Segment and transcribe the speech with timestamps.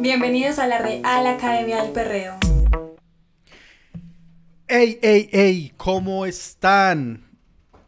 [0.00, 2.36] Bienvenidos a la Real Academia del Perreo.
[4.66, 5.72] ¡Ey, ey, ey!
[5.76, 7.24] ¿Cómo están?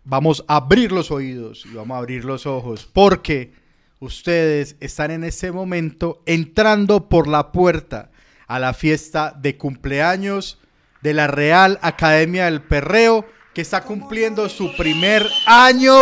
[0.04, 3.52] Vamos a abrir los oídos y vamos a abrir los ojos porque
[3.98, 8.12] ustedes están en este momento entrando por la puerta
[8.46, 10.60] a la fiesta de cumpleaños
[11.02, 15.96] de la Real Academia del Perreo que está cumpliendo su primer año.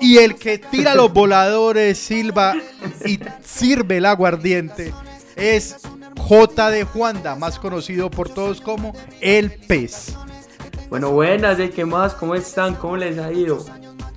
[0.00, 2.54] Y el que tira los voladores, silba
[3.04, 4.94] y sirve el aguardiente
[5.36, 5.76] es
[6.18, 10.14] J de Juanda, más conocido por todos como El Pez.
[10.88, 12.14] Bueno, buenas, ¿de qué más?
[12.14, 12.74] ¿Cómo están?
[12.74, 13.64] ¿Cómo les ha ido?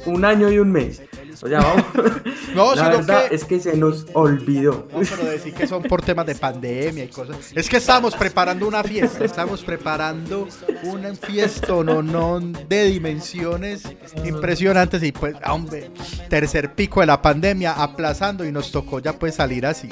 [0.05, 1.01] Un año y un mes.
[1.43, 1.85] O sea, vamos.
[2.55, 4.87] No, la verdad que- es que se nos olvidó.
[4.93, 7.51] No, pero decir que son por temas de pandemia y cosas.
[7.55, 10.47] Es que estamos preparando una fiesta, estamos preparando
[10.83, 13.83] un fiesto no, no de dimensiones
[14.23, 15.89] impresionantes y pues, hombre,
[16.29, 19.89] tercer pico de la pandemia aplazando y nos tocó ya pues salir así.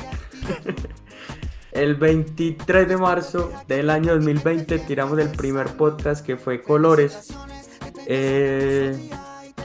[1.71, 7.29] El 23 de marzo del año 2020 tiramos el primer podcast que fue Colores.
[8.07, 9.09] eh,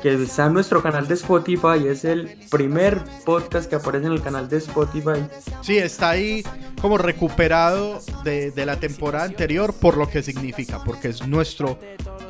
[0.00, 1.86] que está en nuestro canal de Spotify.
[1.86, 5.26] Es el primer podcast que aparece en el canal de Spotify.
[5.62, 6.44] Sí, está ahí
[6.80, 11.78] como recuperado de, de la temporada anterior por lo que significa, porque es nuestro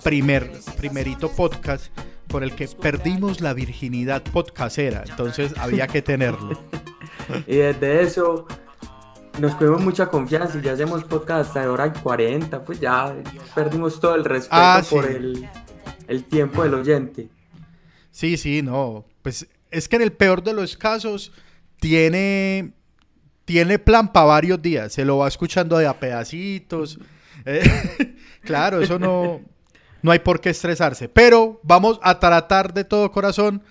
[0.02, 1.86] primer, primerito podcast
[2.30, 6.58] con el que perdimos la virginidad podcastera, entonces había que tenerlo.
[7.46, 8.46] Y desde eso
[9.40, 12.62] nos cogimos mucha confianza y ya hacemos podcast hasta de hora y 40.
[12.62, 13.16] Pues ya
[13.54, 15.48] perdimos todo el respeto Ah, por el,
[16.06, 17.28] el tiempo del oyente.
[18.16, 19.04] Sí, sí, no.
[19.20, 21.32] Pues es que en el peor de los casos
[21.78, 22.72] tiene,
[23.44, 24.94] tiene plan para varios días.
[24.94, 26.98] Se lo va escuchando de a pedacitos.
[27.44, 29.42] Eh, claro, eso no,
[30.00, 31.10] no hay por qué estresarse.
[31.10, 33.62] Pero vamos a tratar de todo corazón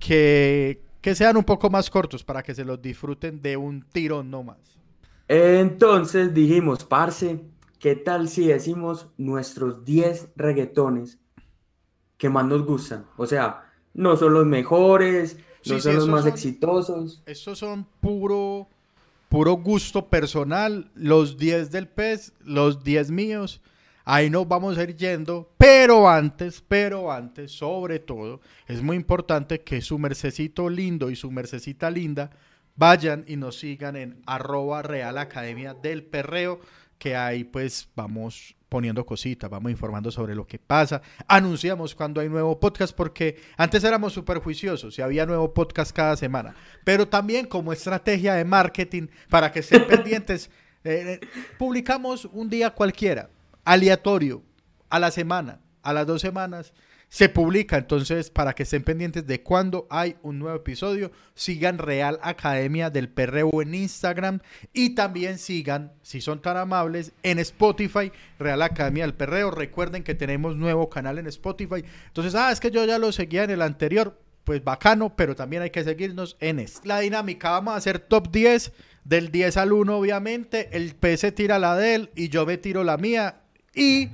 [0.00, 4.32] que, que sean un poco más cortos para que se los disfruten de un tirón
[4.32, 4.80] nomás.
[5.28, 7.38] Entonces dijimos, parce,
[7.78, 11.20] ¿qué tal si decimos nuestros 10 reggaetones
[12.16, 13.06] que más nos gustan?
[13.16, 15.36] O sea, no son los mejores,
[15.66, 17.22] no sí, son los más son- exitosos.
[17.26, 18.68] Estos son puro,
[19.28, 20.90] puro gusto personal.
[20.94, 23.60] Los 10 del pez, los 10 míos.
[24.04, 25.48] Ahí nos vamos a ir yendo.
[25.58, 31.30] Pero antes, pero antes, sobre todo, es muy importante que su mercecito lindo y su
[31.30, 32.30] mercecita linda
[32.74, 36.58] vayan y nos sigan en arroba Real Academia del Perreo.
[37.02, 41.02] Que ahí pues vamos poniendo cositas, vamos informando sobre lo que pasa.
[41.26, 46.16] Anunciamos cuando hay nuevo podcast porque antes éramos súper juiciosos y había nuevo podcast cada
[46.16, 46.54] semana.
[46.84, 50.48] Pero también como estrategia de marketing para que estén pendientes,
[50.84, 51.26] eh, eh,
[51.58, 53.30] publicamos un día cualquiera,
[53.64, 54.44] aleatorio,
[54.88, 56.72] a la semana, a las dos semanas.
[57.12, 62.18] Se publica, entonces para que estén pendientes de cuando hay un nuevo episodio, sigan Real
[62.22, 64.40] Academia del Perreo en Instagram
[64.72, 69.50] y también sigan, si son tan amables, en Spotify, Real Academia del Perreo.
[69.50, 71.84] Recuerden que tenemos nuevo canal en Spotify.
[72.06, 75.60] Entonces, ah, es que yo ya lo seguía en el anterior, pues bacano, pero también
[75.60, 76.88] hay que seguirnos en este.
[76.88, 78.72] La dinámica, vamos a hacer top 10,
[79.04, 82.84] del 10 al 1 obviamente, el PC tira la de él y yo me tiro
[82.84, 83.42] la mía
[83.74, 84.08] y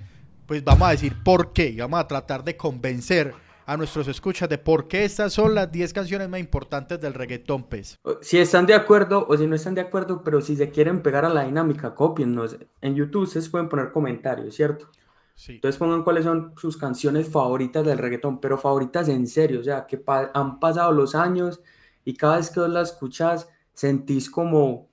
[0.48, 3.32] pues vamos a decir por qué y vamos a tratar de convencer
[3.66, 7.64] a nuestros escuchas de por qué estas son las 10 canciones más importantes del reggaetón,
[7.64, 7.98] pues.
[8.22, 11.26] Si están de acuerdo o si no están de acuerdo, pero si se quieren pegar
[11.26, 12.56] a la dinámica, copiennos.
[12.80, 14.88] En YouTube ustedes pueden poner comentarios, ¿cierto?
[15.34, 15.52] Sí.
[15.56, 19.86] Entonces pongan cuáles son sus canciones favoritas del reggaetón, pero favoritas en serio, o sea,
[19.86, 21.60] que pa- han pasado los años
[22.06, 24.88] y cada vez que vos la escuchás sentís como,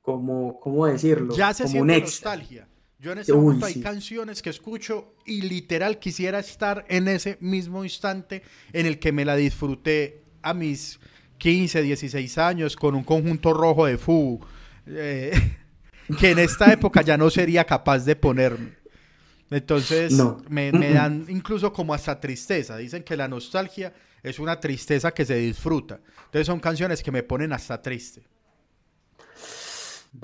[0.00, 1.34] como, ¿cómo decirlo?
[1.34, 2.68] Ya se como siente nostalgia.
[3.02, 3.80] Yo en este Uy, momento hay sí.
[3.82, 9.24] canciones que escucho y literal quisiera estar en ese mismo instante en el que me
[9.24, 11.00] la disfruté a mis
[11.38, 14.40] 15, 16 años con un conjunto rojo de fu
[14.86, 15.32] eh,
[16.20, 18.78] que en esta época ya no sería capaz de ponerme.
[19.50, 20.38] Entonces No.
[20.48, 22.76] me, me dan incluso como hasta tristeza.
[22.76, 23.92] Dicen que la nostalgia
[24.22, 26.00] es una tristeza que se disfruta.
[26.26, 28.22] Entonces son canciones que me ponen hasta triste.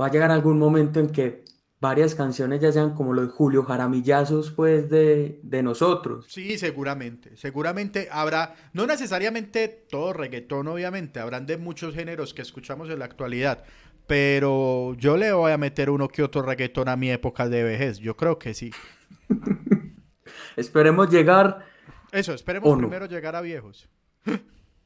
[0.00, 1.44] Va a llegar algún momento en que
[1.80, 6.26] varias canciones ya sean como los Julio Jaramillazos, pues, de, de nosotros.
[6.28, 7.36] Sí, seguramente.
[7.36, 13.04] Seguramente habrá, no necesariamente todo reggaetón, obviamente, habrán de muchos géneros que escuchamos en la
[13.04, 13.64] actualidad,
[14.06, 17.98] pero yo le voy a meter uno que otro reggaetón a mi época de vejez.
[17.98, 18.70] Yo creo que sí.
[20.56, 21.64] Esperemos llegar,
[22.10, 23.88] Eso, esperemos primero llegar a viejos.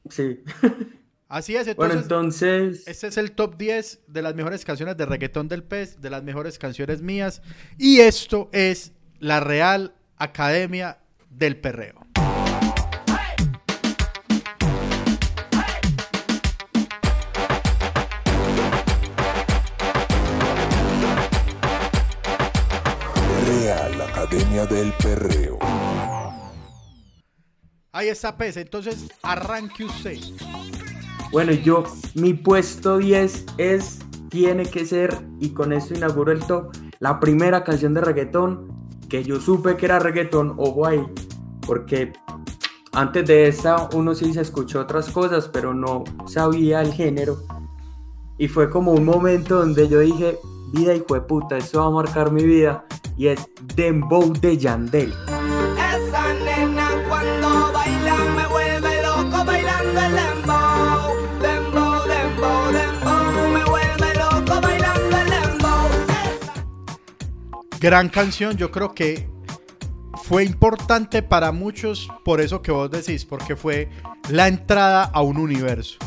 [0.09, 0.43] sí.
[1.33, 2.87] Así es, entonces, bueno, entonces...
[2.87, 6.21] Este es el top 10 de las mejores canciones de reggaetón del pez, de las
[6.21, 7.41] mejores canciones mías.
[7.79, 10.99] Y esto es la Real Academia
[11.31, 12.05] del Perreo.
[23.47, 25.57] Real Academia del Perreo.
[27.91, 28.57] Ahí está, pez.
[28.57, 30.19] Entonces, arranque usted.
[31.33, 31.83] Bueno, yo,
[32.13, 33.99] mi puesto 10 es,
[34.29, 38.71] tiene que ser, y con esto inauguro el top, la primera canción de reggaetón
[39.09, 41.03] que yo supe que era reggaetón, ojo ahí,
[41.65, 42.13] porque
[42.91, 47.39] antes de esa uno sí se escuchó otras cosas, pero no sabía el género.
[48.37, 50.37] Y fue como un momento donde yo dije,
[50.71, 52.85] vida y de puta, esto va a marcar mi vida.
[53.17, 55.13] Y es Dembow de Yandel.
[67.83, 69.27] Gran canción, yo creo que
[70.23, 73.89] fue importante para muchos por eso que vos decís, porque fue
[74.29, 75.97] la entrada a un universo.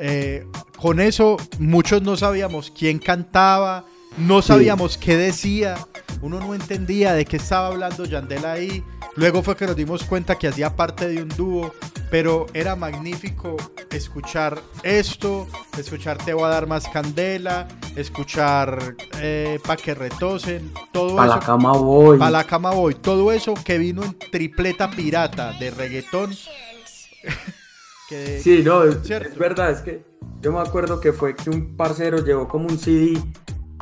[0.00, 3.84] Eh, con eso muchos no sabíamos quién cantaba,
[4.18, 5.76] no sabíamos qué decía,
[6.22, 8.82] uno no entendía de qué estaba hablando Yandel ahí.
[9.16, 11.72] Luego fue que nos dimos cuenta que hacía parte de un dúo,
[12.10, 13.56] pero era magnífico
[13.90, 15.46] escuchar esto,
[15.78, 17.66] escuchar Te voy a dar más candela,
[17.96, 21.34] escuchar eh, Pa' que retosen, todo Pa' eso.
[21.36, 22.18] la cama voy.
[22.18, 26.30] Pa' la cama voy, todo eso que vino en tripleta pirata de reggaetón.
[28.08, 30.04] que- Sí, no, es, es verdad, es que
[30.40, 33.18] yo me acuerdo que fue que un parcero llevó como un CD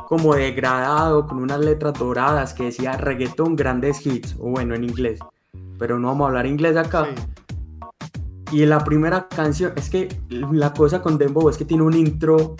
[0.07, 5.19] como degradado con unas letras doradas que decía reggaetón grandes hits, o bueno, en inglés,
[5.77, 7.07] pero no vamos a hablar inglés acá.
[7.15, 7.23] sí.
[8.51, 12.55] Y la primera canción, es que la cosa con Dembow es que tiene un intro,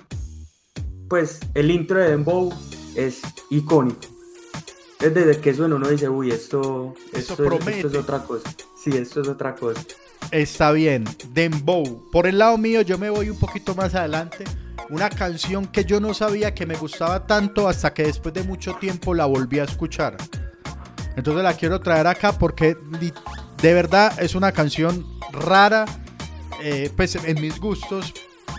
[1.07, 2.51] pues el intro de Dembow
[2.95, 3.21] es
[3.51, 3.99] icónico.
[4.99, 7.75] Es desde que suena uno dice, uy, esto, Eso esto, promete.
[7.77, 8.49] esto es otra cosa.
[8.75, 9.79] Sí, esto es otra cosa.
[10.31, 11.03] Está bien,
[11.33, 12.09] Dembow.
[12.11, 14.43] Por el lado mío, yo me voy un poquito más adelante.
[14.89, 18.75] Una canción que yo no sabía que me gustaba tanto hasta que después de mucho
[18.75, 20.17] tiempo la volví a escuchar.
[21.15, 22.77] Entonces la quiero traer acá porque
[23.61, 25.85] de verdad es una canción rara,
[26.61, 28.13] eh, pues en mis gustos,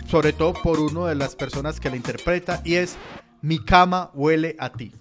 [0.07, 2.97] sobre todo por uno de las personas que la interpreta, y es
[3.41, 4.93] Mi cama huele a ti.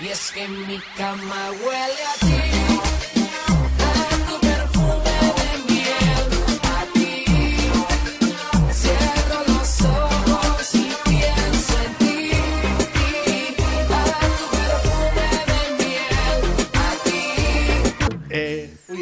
[0.00, 2.55] Y es que mi cama huele a ti,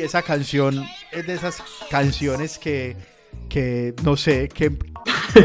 [0.04, 2.96] esa canción es de esas canciones que,
[3.48, 4.76] que no sé, que,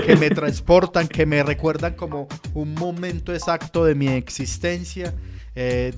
[0.06, 5.14] que me transportan, que me recuerdan como un momento exacto de mi existencia.
[5.56, 5.94] Eh,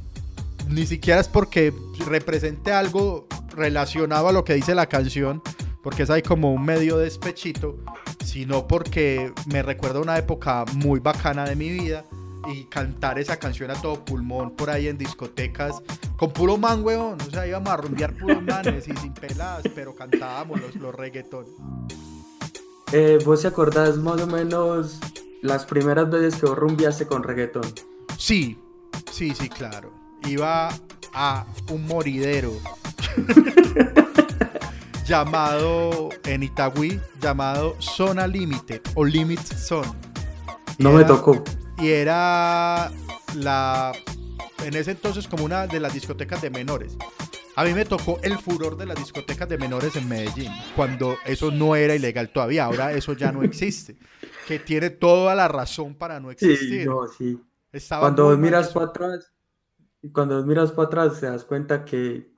[0.68, 1.74] ni siquiera es porque
[2.06, 5.42] represente algo relacionado a lo que dice la canción,
[5.84, 7.78] porque es ahí como un medio despechito,
[8.24, 12.06] sino porque me recuerda una época muy bacana de mi vida
[12.48, 15.82] y cantar esa canción a todo pulmón por ahí en discotecas
[16.18, 17.18] con puro man, weón.
[17.22, 21.46] O sea, íbamos a rumbear puros manes y sin peladas, pero cantábamos los, los reggaetón.
[22.92, 25.00] Eh, ¿Vos te acordás más o menos
[25.42, 27.64] las primeras veces que vos rumbeaste con reggaetón?
[28.18, 28.58] Sí,
[29.12, 29.92] sí, sí, claro.
[30.28, 30.70] Iba
[31.14, 32.54] a un moridero
[35.06, 39.92] llamado en Itagüí, llamado Zona Límite o Limit Zone.
[40.78, 41.44] No me tocó.
[41.82, 42.92] Y era
[43.36, 43.92] la
[44.64, 46.96] en ese entonces como una de las discotecas de menores.
[47.56, 51.52] A mí me tocó el furor de las discotecas de menores en Medellín, cuando eso
[51.52, 53.98] no era ilegal todavía, ahora eso ya no existe,
[54.48, 56.88] que tiene toda la razón para no Sí, existir.
[56.88, 57.38] no, sí.
[57.74, 59.34] Estaba Cuando miras para atrás,
[60.14, 62.32] cuando miras para atrás te das cuenta que,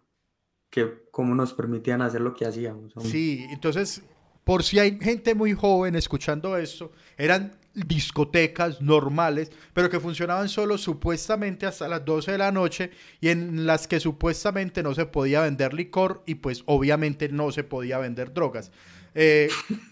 [0.70, 2.96] que cómo nos permitían hacer lo que hacíamos.
[2.98, 3.12] hombre.
[3.12, 4.02] Sí, entonces,
[4.44, 10.78] por si hay gente muy joven escuchando esto, eran discotecas normales, pero que funcionaban solo
[10.78, 15.42] supuestamente hasta las 12 de la noche y en las que supuestamente no se podía
[15.42, 18.72] vender licor y pues obviamente no se podía vender drogas.
[19.16, 19.50] Eh,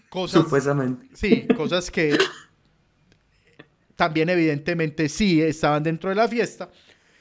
[0.08, 1.08] cosas, Supuestamente.
[1.12, 2.16] sí, cosas que
[3.96, 6.70] también evidentemente sí estaban dentro de la fiesta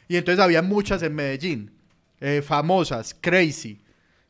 [0.08, 1.72] y entonces había muchas en Medellín,
[2.20, 3.82] eh, famosas, Crazy,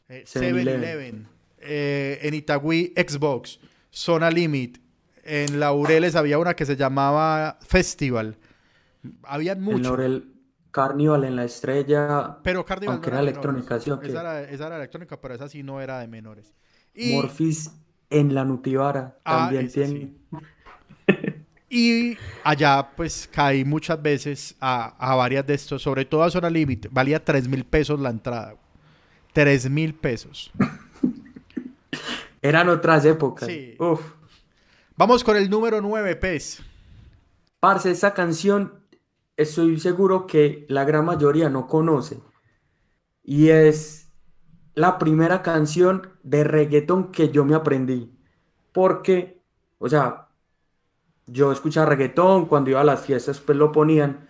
[0.07, 1.27] eh, 7-Eleven,
[1.59, 3.59] eh, en Itagüí Xbox,
[3.89, 4.77] Zona Limit,
[5.23, 8.37] en Laureles había una que se llamaba Festival,
[9.23, 9.81] habían En muchos.
[9.81, 10.27] Laurel
[10.71, 13.91] Carnival en la estrella, Pero Carnival aunque no era electrónica, ¿sí?
[14.03, 16.53] Esa era, esa era electrónica, pero esa sí no era de menores.
[16.93, 17.71] Y, Morphis
[18.09, 19.89] en la Nutibara Ah, también tiene.
[19.89, 20.17] sí.
[21.69, 26.49] y allá pues caí muchas veces a, a varias de estos, sobre todo a Zona
[26.49, 26.89] Límite.
[26.91, 28.55] Valía 3 mil pesos la entrada.
[29.33, 30.51] 3 mil pesos.
[32.41, 33.47] Eran otras épocas.
[33.47, 33.75] Sí.
[33.79, 34.01] Uf.
[34.97, 36.61] Vamos con el número 9, pez.
[37.59, 38.73] Parce, esa canción
[39.37, 42.19] estoy seguro que la gran mayoría no conoce.
[43.23, 44.11] Y es
[44.73, 48.11] la primera canción de reggaetón que yo me aprendí.
[48.71, 49.41] Porque,
[49.79, 50.29] o sea,
[51.27, 54.27] yo escuchaba reggaetón, cuando iba a las fiestas pues lo ponían,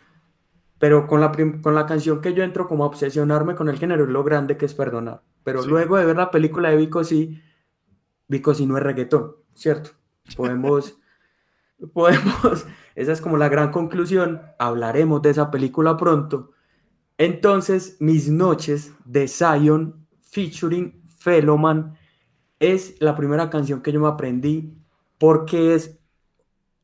[0.79, 4.03] pero con la, con la canción que yo entro como a obsesionarme con el género
[4.03, 5.21] es lo grande que es perdonar.
[5.43, 5.69] Pero Sí.
[5.69, 7.41] luego de ver la película de Vico sí,
[8.27, 9.91] Vico sí no es reggaetón, ¿cierto?
[10.35, 10.97] Podemos,
[11.93, 16.51] podemos, esa es como la gran conclusión, hablaremos de esa película pronto.
[17.17, 21.97] Entonces, Mis Noches de Zion featuring Feloman
[22.59, 24.73] es la primera canción que yo me aprendí
[25.17, 25.99] porque es,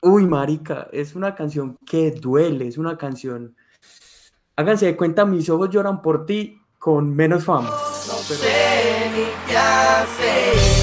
[0.01, 3.55] uy, marica, es una canción que duele, es una canción,
[4.55, 7.69] háganse de cuenta, mis ojos lloran por ti con menos fama.
[7.69, 10.76] No sé ni qué hacer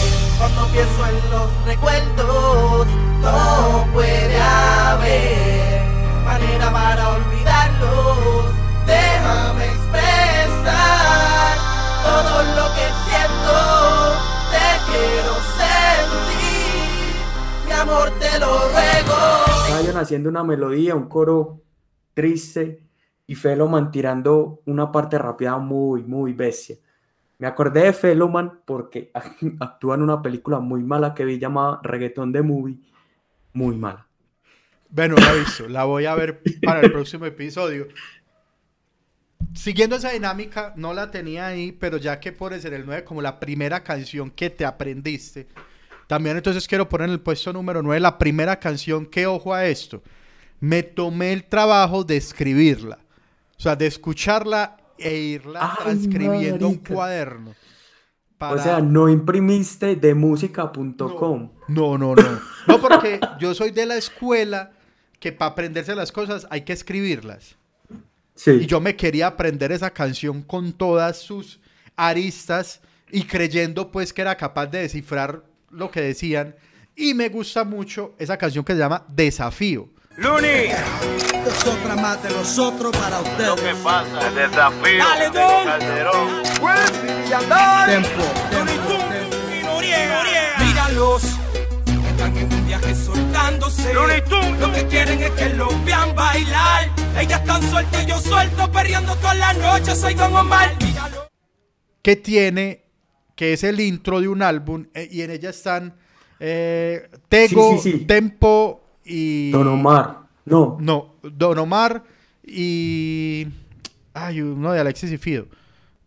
[0.45, 2.87] cuando pienso en los recuerdos.
[3.23, 5.81] No puede haber
[6.25, 8.53] manera para olvidarlos.
[8.87, 11.57] Déjame expresar
[12.05, 13.55] todo lo que siento.
[14.53, 17.15] Te quiero sentir,
[17.67, 19.83] mi amor te lo ruego.
[19.83, 21.63] Zion haciendo una melodía, un coro
[22.13, 22.83] triste
[23.27, 26.77] y Feloman tirando una parte rápida muy, muy bestia.
[27.45, 29.11] Me acordé de Feloman porque
[29.61, 32.79] actúa en una película muy mala que vi llamada Reggaeton de Movie.
[33.53, 34.07] Muy mala.
[34.89, 37.89] Bueno, la visto, la voy a ver para el próximo episodio.
[39.53, 43.21] Siguiendo esa dinámica, no la tenía ahí, pero ya que pones en el 9 como
[43.21, 45.47] la primera canción que te aprendiste,
[46.07, 49.67] también entonces quiero poner en el puesto número 9 la primera canción que, ojo a
[49.67, 50.03] esto,
[50.61, 53.01] me tomé el trabajo de escribirla,
[53.59, 57.55] o sea, de escucharla e irla Ay, transcribiendo un cuaderno.
[58.41, 61.51] O sea, no imprimiste de música.com.
[61.69, 62.41] No, no, no.
[62.67, 64.73] No, porque yo soy de la escuela
[65.21, 67.57] que para aprenderse las cosas hay que escribirlas.
[68.35, 68.51] Sí.
[68.51, 71.61] Y yo me quería aprender esa canción con todas sus
[71.97, 76.55] aristas y creyendo pues que era capaz de descifrar lo que decían.
[76.97, 79.89] Y me gusta mucho esa canción que se llama Desafío.
[80.17, 80.71] Luni,
[81.47, 83.61] Es otra más de nosotros para lo ustedes.
[83.61, 85.65] que pasa, el desafío Dale, Don.
[85.65, 86.43] Calderón.
[87.87, 89.81] Tempo, tempo, tempo.
[90.61, 91.23] Míralos,
[92.11, 93.93] están en un viaje soltándose.
[93.93, 94.61] Looney Tunes.
[94.61, 96.91] Lo que quieren es que los vean bailar.
[97.19, 99.97] Ellas están sueltas y yo suelto, perreando toda la noche.
[99.97, 100.71] Soy Don Omar.
[100.81, 101.29] Míralo.
[102.03, 102.85] que tiene,
[103.35, 105.97] que es el intro de un álbum, eh, y en ella están
[106.39, 108.05] eh, Tego, Sí, sí, sí.
[108.05, 109.51] Tempo y...
[109.51, 110.21] Don Omar.
[110.45, 110.77] No.
[110.81, 112.05] No, Don Omar
[112.43, 113.47] y...
[114.13, 115.47] Ay, uno de Alexis y Fido.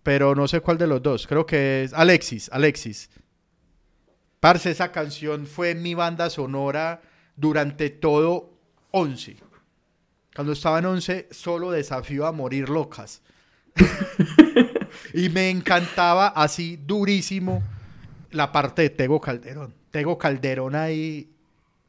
[0.03, 1.27] Pero no sé cuál de los dos.
[1.27, 3.09] Creo que es Alexis, Alexis.
[4.39, 7.01] Parce, esa canción fue mi banda sonora
[7.35, 8.53] durante todo
[8.91, 9.37] 11.
[10.35, 13.21] Cuando estaba en 11, solo desafío a morir locas.
[15.13, 17.63] y me encantaba así durísimo
[18.31, 19.73] la parte de Tego Calderón.
[19.91, 21.29] Tego Calderón ahí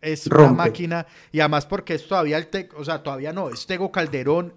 [0.00, 0.56] es una Rompe.
[0.56, 1.06] máquina.
[1.32, 4.54] Y además porque es todavía el Te- o sea, todavía no, es Tego Calderón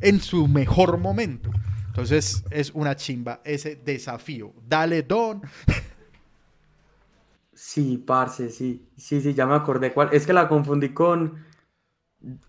[0.00, 1.50] en su mejor momento.
[1.88, 4.52] Entonces es una chimba ese desafío.
[4.66, 5.42] Dale, Don.
[7.54, 8.88] Sí, parce, sí.
[8.96, 10.08] Sí, sí, ya me acordé cuál.
[10.12, 11.44] Es que la confundí con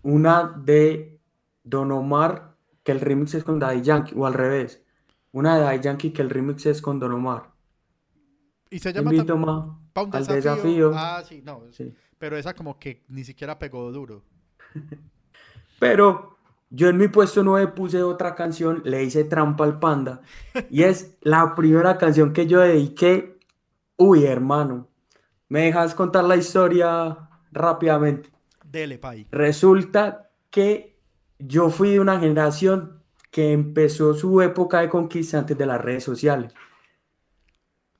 [0.02, 1.20] una de
[1.62, 4.82] Don Omar, que el remix es con Daddy Yankee, o al revés.
[5.32, 7.50] Una de Daddy Yankee que el remix es con Don Omar.
[8.70, 9.34] Y se llama invito
[9.94, 10.34] al desafío.
[10.34, 10.92] desafío.
[10.94, 11.62] Ah, sí, no.
[11.70, 11.92] Sí.
[12.18, 14.22] Pero esa como que ni siquiera pegó duro.
[15.78, 16.36] Pero
[16.70, 20.22] yo en mi puesto 9 puse otra canción, le hice trampa al panda.
[20.70, 23.38] Y es la primera canción que yo dediqué.
[23.96, 24.88] Uy, hermano.
[25.48, 28.30] ¿Me dejas contar la historia rápidamente?
[28.64, 29.28] Dele, pay.
[29.30, 30.98] Resulta que
[31.38, 36.04] yo fui de una generación que empezó su época de conquista antes de las redes
[36.04, 36.52] sociales.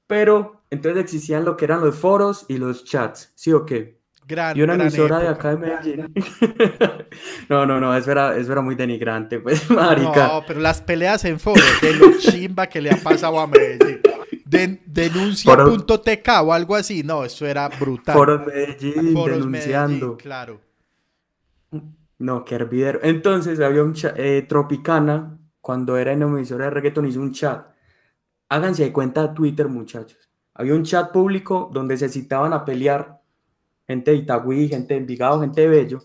[0.06, 4.00] Pero entonces existían lo que eran los foros y los chats, ¿sí o qué?
[4.26, 6.14] Gran, Y una gran emisora de acá de Medellín.
[7.48, 10.28] No, no, no, eso era, eso era muy denigrante, pues, marica.
[10.28, 14.00] No, pero las peleas en foros de lo chimba que le ha pasado a Medellín.
[14.44, 17.02] Den- denuncia.tk o algo así.
[17.02, 18.14] No, eso era brutal.
[18.14, 20.06] Foros Medellín Foros denunciando.
[20.06, 20.60] Medellín, claro.
[22.18, 23.00] No, qué hervidero.
[23.02, 24.16] Entonces había un chat,
[24.48, 27.66] Tropicana, cuando era en emisora de reggaeton, hizo un chat.
[28.48, 30.30] Háganse de cuenta Twitter, muchachos.
[30.54, 33.20] Había un chat público donde se citaban a pelear
[33.86, 36.02] gente de Itagüí, gente de Envigado, gente de Bello.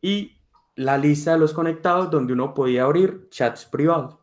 [0.00, 0.36] Y
[0.76, 4.16] la lista de los conectados donde uno podía abrir chats privados.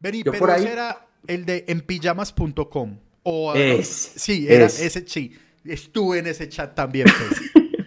[0.00, 2.98] Vení, Yo pero por ahí- ese era el de enpijamas.com.
[3.24, 4.86] O, Ese, sí, era ese.
[4.86, 5.32] ese, sí.
[5.64, 7.86] Estuve en ese chat también, pues.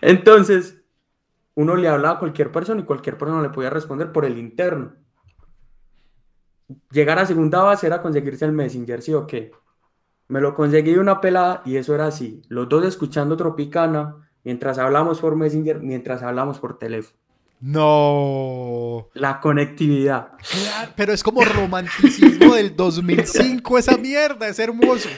[0.00, 0.76] Entonces,
[1.54, 4.94] uno le hablaba a cualquier persona y cualquier persona le podía responder por el interno.
[6.90, 9.50] llegar a segunda base era conseguirse el Messenger, ¿sí o qué?
[10.28, 12.42] Me lo conseguí de una pelada y eso era así.
[12.48, 17.18] Los dos escuchando Tropicana mientras hablamos por Messenger, mientras hablamos por teléfono.
[17.60, 19.08] No.
[19.14, 20.32] La conectividad.
[20.50, 25.08] Claro, pero es como romanticismo del 2005 esa mierda, es hermoso.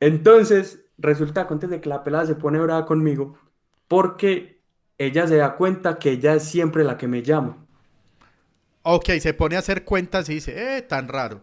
[0.00, 3.36] Entonces, resulta antes de que la pelada se pone brava conmigo
[3.88, 4.62] porque
[4.96, 7.66] ella se da cuenta que ella es siempre la que me llama.
[8.82, 11.40] Ok, se pone a hacer cuentas y dice, eh, tan raro.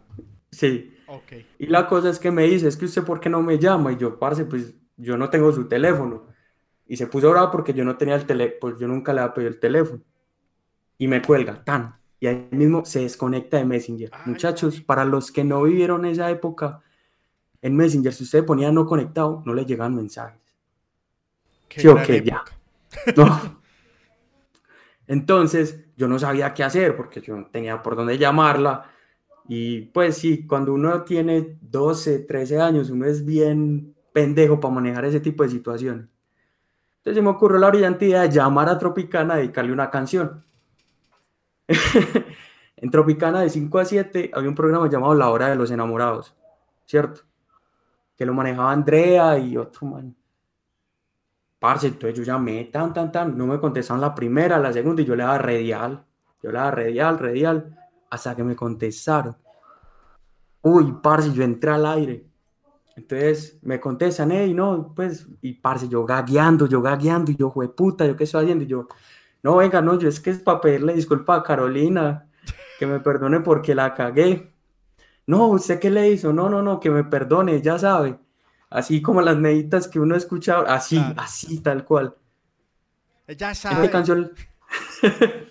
[0.51, 0.96] Sí.
[1.12, 1.32] Ok.
[1.60, 3.91] Y la cosa es que me dice, es que usted por qué no me llama?
[3.94, 6.27] Y yo, parce, pues yo no tengo su teléfono.
[6.88, 9.34] Y se puso bravo porque yo no tenía el teléfono, pues yo nunca le había
[9.34, 10.01] pedido el teléfono.
[10.98, 11.96] Y me cuelga, tan.
[12.20, 14.12] Y ahí mismo se desconecta de Messenger.
[14.12, 16.82] Ay, Muchachos, para los que no vivieron esa época,
[17.62, 20.41] en Messenger, si usted ponía no conectado, no le llegaban mensajes.
[21.68, 22.44] Qué Sí, ok, gran ya.
[22.44, 22.51] época.
[23.18, 23.62] No.
[25.08, 28.89] Entonces, yo no sabía qué hacer porque yo no tenía por dónde llamarla.
[29.48, 35.06] Y pues sí, cuando uno tiene 12, 13 años, uno es bien pendejo para manejar
[35.06, 36.08] ese tipo de situaciones.
[36.98, 40.44] Entonces me ocurrió la brillante idea de llamar a Tropicana, dedicarle una canción.
[42.76, 46.36] en Tropicana de 5 a 7 había un programa llamado La Hora de los Enamorados,
[46.86, 47.22] ¿cierto?
[48.16, 50.16] Que lo manejaba Andrea y otro man.
[51.58, 55.06] Parce, entonces yo llamé, tan, tan, tan, no me contestaron la primera, la segunda, y
[55.06, 56.04] yo le daba redial,
[56.42, 57.81] yo le daba redial, redial,
[58.12, 59.36] hasta que me contestaron.
[60.62, 62.25] Uy, parce, yo entré al aire.
[62.96, 68.06] Entonces me contestan, hey, no, pues, y parce, yo gagueando, yo gagueando, y yo, puta,
[68.06, 68.65] ¿yo qué estoy haciendo?
[68.65, 68.88] Y yo,
[69.41, 72.30] no, venga, no, yo es que es para pedirle disculpa a Carolina,
[72.77, 74.53] que me perdone porque la cagué.
[75.25, 76.34] No, ¿usted qué le hizo?
[76.34, 78.20] No, no, no, que me perdone, ya sabe.
[78.70, 81.15] Así como las meditas que uno escucha, así, Claro.
[81.18, 82.15] así, tal cual.
[83.38, 83.89] Ya ¿Qué sabe.
[83.89, 84.32] canción,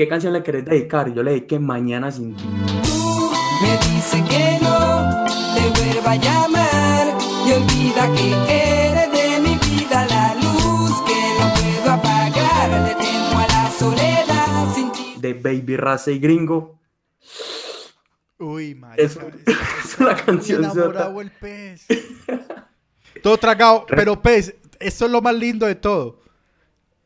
[0.00, 1.08] ¿Qué canción le querés dedicar?
[1.08, 2.42] Y Yo le dediqué Mañana sin ti.
[2.46, 10.06] Me dice que no te vuelva a llamar y olvida que eres de mi vida
[10.06, 12.88] la luz que no puedo apagar.
[12.88, 15.16] Le temo a la soledad sin ti.
[15.18, 16.78] De Baby Raza y Gringo.
[18.38, 19.02] Uy, marica.
[19.02, 19.18] Es,
[19.84, 21.86] es una canción enamorado el pez.
[23.22, 23.84] todo tragado.
[23.86, 26.20] Pero pez, esto es lo más lindo de todo.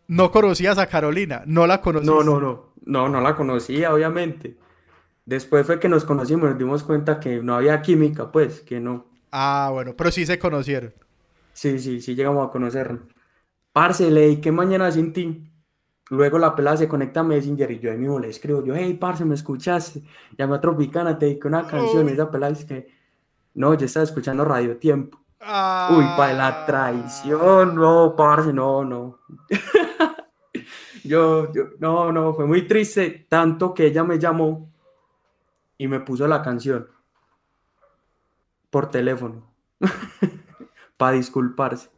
[0.07, 2.07] No conocías a Carolina, no la conocías.
[2.07, 2.74] No, no, no.
[2.85, 4.57] No, no la conocía, obviamente.
[5.25, 9.07] Después fue que nos conocimos, nos dimos cuenta que no había química, pues, que no.
[9.33, 10.93] Ah, bueno, pero sí se conocieron.
[11.55, 13.03] Sí, sí, sí, llegamos a conocernos.
[13.73, 15.51] Parce, le dediqué mañana sin ti.
[16.11, 18.95] Luego la pelada se conecta a Messenger y yo ahí mismo le escribo, yo, hey,
[19.01, 20.03] parce, ¿me escuchaste?
[20.37, 22.09] Llamé a Tropicana, te dediqué una canción.
[22.09, 22.89] Y esa pelada dice que,
[23.55, 25.19] no, yo estaba escuchando Radio Tiempo.
[25.41, 29.19] Uy, para la traición, no, parce, no, no.
[31.05, 34.73] yo, yo, no, no, fue muy triste, tanto que ella me llamó
[35.77, 36.89] y me puso la canción
[38.71, 39.55] por teléfono
[40.97, 41.91] para disculparse.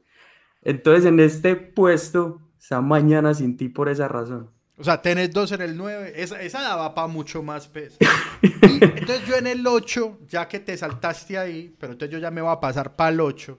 [0.63, 4.51] Entonces, en este puesto, está mañana sin ti por esa razón.
[4.79, 6.13] O sea, tenés dos en el 9.
[6.17, 7.97] Esa, esa daba para mucho más pez.
[8.43, 12.31] Y entonces yo en el 8, ya que te saltaste ahí, pero entonces yo ya
[12.31, 13.59] me voy a pasar para el 8.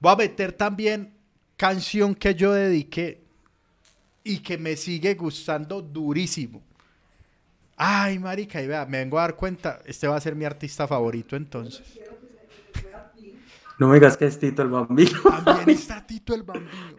[0.00, 1.14] Voy a meter también
[1.56, 3.22] canción que yo dediqué
[4.24, 6.62] y que me sigue gustando durísimo.
[7.76, 10.86] Ay, marica, y vea, me vengo a dar cuenta, este va a ser mi artista
[10.86, 11.98] favorito entonces.
[13.78, 15.18] No me digas que es Tito el Bambino.
[15.44, 16.98] También está Tito el Bambino.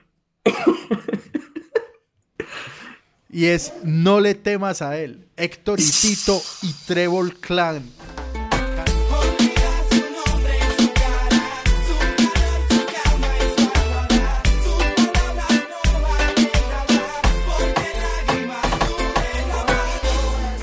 [3.30, 5.28] Y es No le temas a él.
[5.38, 7.84] Héctor y Tito y Trevor Clan.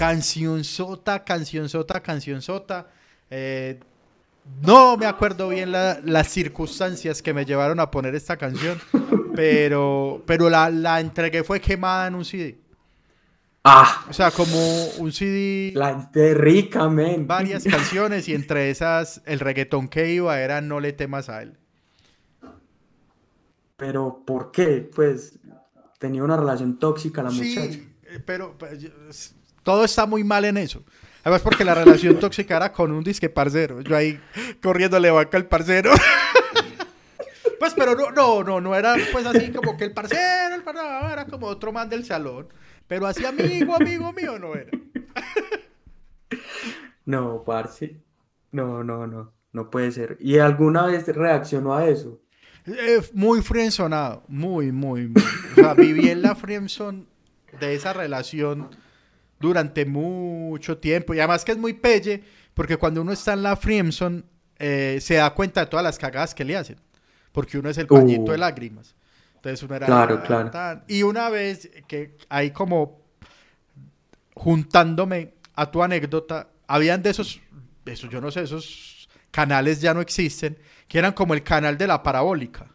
[0.09, 2.87] Canción sota, canción sota, canción sota.
[3.31, 3.79] Eh,
[4.63, 8.81] no me acuerdo bien la- las circunstancias que me llevaron a poner esta canción,
[9.37, 12.59] pero, pero la, la entregué fue quemada en un CD.
[13.65, 14.57] Ah, O sea, como
[14.97, 17.27] un CD, la rica, men.
[17.27, 21.59] varias canciones y entre esas el reggaetón que iba era No le temas a él.
[23.77, 24.89] Pero, ¿por qué?
[24.95, 25.39] Pues,
[25.99, 27.73] tenía una relación tóxica la muchacha.
[27.73, 29.35] Sí, eh, pero, pues, yo- s-
[29.69, 30.83] todo está muy mal en eso.
[31.21, 33.83] Además porque la relación tóxica era con un disque parcero.
[33.83, 34.19] Yo ahí
[34.63, 35.91] corriéndole vaca al parcero.
[37.59, 41.13] pues pero no, no, no, no era pues así como que el parcero, el parcero,
[41.13, 42.49] era como otro man del salón.
[42.87, 44.71] Pero así amigo, amigo mío no era.
[47.05, 48.03] No, parce.
[48.53, 49.33] No, no, no.
[49.53, 50.19] No puede ser.
[50.21, 52.21] ¿Y alguna vez reaccionó a eso?
[52.67, 55.23] Eh, muy frienzonado, muy, muy, muy.
[55.53, 57.07] O sea, viví en la friendzone
[57.61, 58.69] de esa relación
[59.41, 61.15] durante mucho tiempo.
[61.15, 62.23] Y además que es muy pelle,
[62.55, 64.25] porque cuando uno está en la Freemson,
[64.59, 66.77] eh, se da cuenta de todas las cagadas que le hacen.
[67.33, 67.95] Porque uno es el Uh.
[67.95, 68.95] pañito de lágrimas.
[69.37, 69.87] Entonces uno era...
[69.87, 70.51] Claro, claro.
[70.51, 73.01] tan- Y una vez que ahí como
[74.35, 77.41] juntándome a tu anécdota, habían de esos,
[77.87, 81.87] esos, yo no sé, esos canales ya no existen, que eran como el canal de
[81.87, 82.67] la parabólica.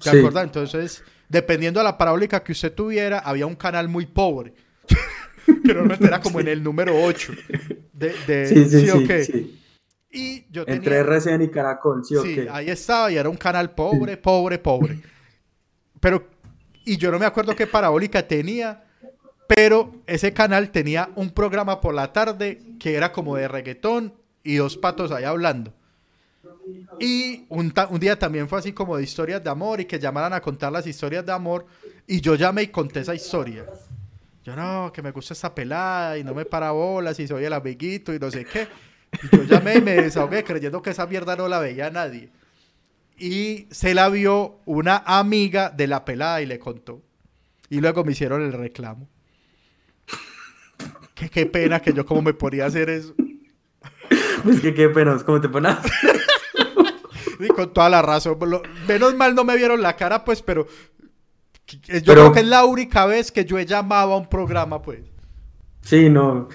[0.00, 0.18] ¿Se Sí.
[0.18, 0.44] acuerdan?
[0.46, 4.54] Entonces, dependiendo de la parabólica que usted tuviera, había un canal muy pobre.
[5.46, 7.32] que normalmente era como en el número 8.
[7.92, 9.24] De, de- Sí, sí, ¿sí o sí, qué?
[9.24, 9.60] sí.
[10.10, 10.96] Y yo Entre.
[10.98, 12.14] RCN y Caracol, ¿sí
[12.50, 15.02] ahí estaba y era un canal pobre, pobre, pobre.
[16.00, 16.26] Pero,
[16.84, 18.84] y yo no me acuerdo qué parabólica tenía,
[19.46, 24.54] pero ese canal tenía un programa por la tarde que era como de reggaetón y
[24.56, 25.72] dos patos ahí hablando.
[26.98, 30.32] Y un, un día también fue así como de historias de amor y que llamaran
[30.32, 31.66] a contar las historias de amor
[32.06, 33.66] y yo llamé y conté esa historia.
[34.46, 37.52] Yo no, que me gusta esta pelada y no me para bolas y soy el
[37.52, 38.68] amiguito y no sé qué.
[39.32, 42.30] Y yo llamé y me desahogué creyendo que esa mierda no la veía nadie.
[43.18, 47.02] Y se la vio una amiga de la pelada y le contó.
[47.70, 49.08] Y luego me hicieron el reclamo.
[51.16, 53.16] Que qué pena que yo como me podía hacer eso.
[54.48, 55.74] Es que qué pena, ¿cómo te pones?
[57.40, 58.38] Y con toda la razón.
[58.48, 60.66] Lo- menos mal no me vieron la cara, pues, pero...
[61.66, 64.28] que- Yo Pero- creo que es la única vez que yo he llamado a un
[64.28, 65.00] programa, pues.
[65.82, 66.48] Sí, no.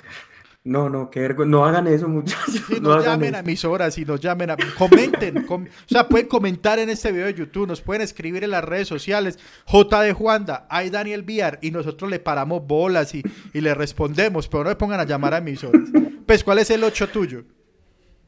[0.64, 1.50] No, no, qué vergüenza.
[1.50, 2.62] No hagan eso, muchachos.
[2.68, 3.38] Si no hagan llamen eso.
[3.38, 4.58] a emisoras, si nos llamen a...
[4.78, 5.44] Comenten.
[5.48, 8.64] com- O sea, pueden comentar en este video de YouTube, nos pueden escribir en las
[8.64, 9.40] redes sociales.
[9.66, 14.48] J de Juanda, hay Daniel Villar, y nosotros le paramos bolas y, y le respondemos,
[14.48, 15.90] pero no me pongan a llamar a emisoras.
[16.28, 17.44] Pues, ¿cuál es el 8 tuyo?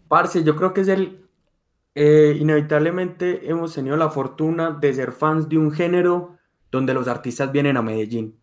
[0.07, 1.19] Parce, yo creo que es el.
[1.93, 6.35] eh, inevitablemente hemos tenido la fortuna de ser fans de un género
[6.77, 8.39] donde los artistas vienen a Medellín.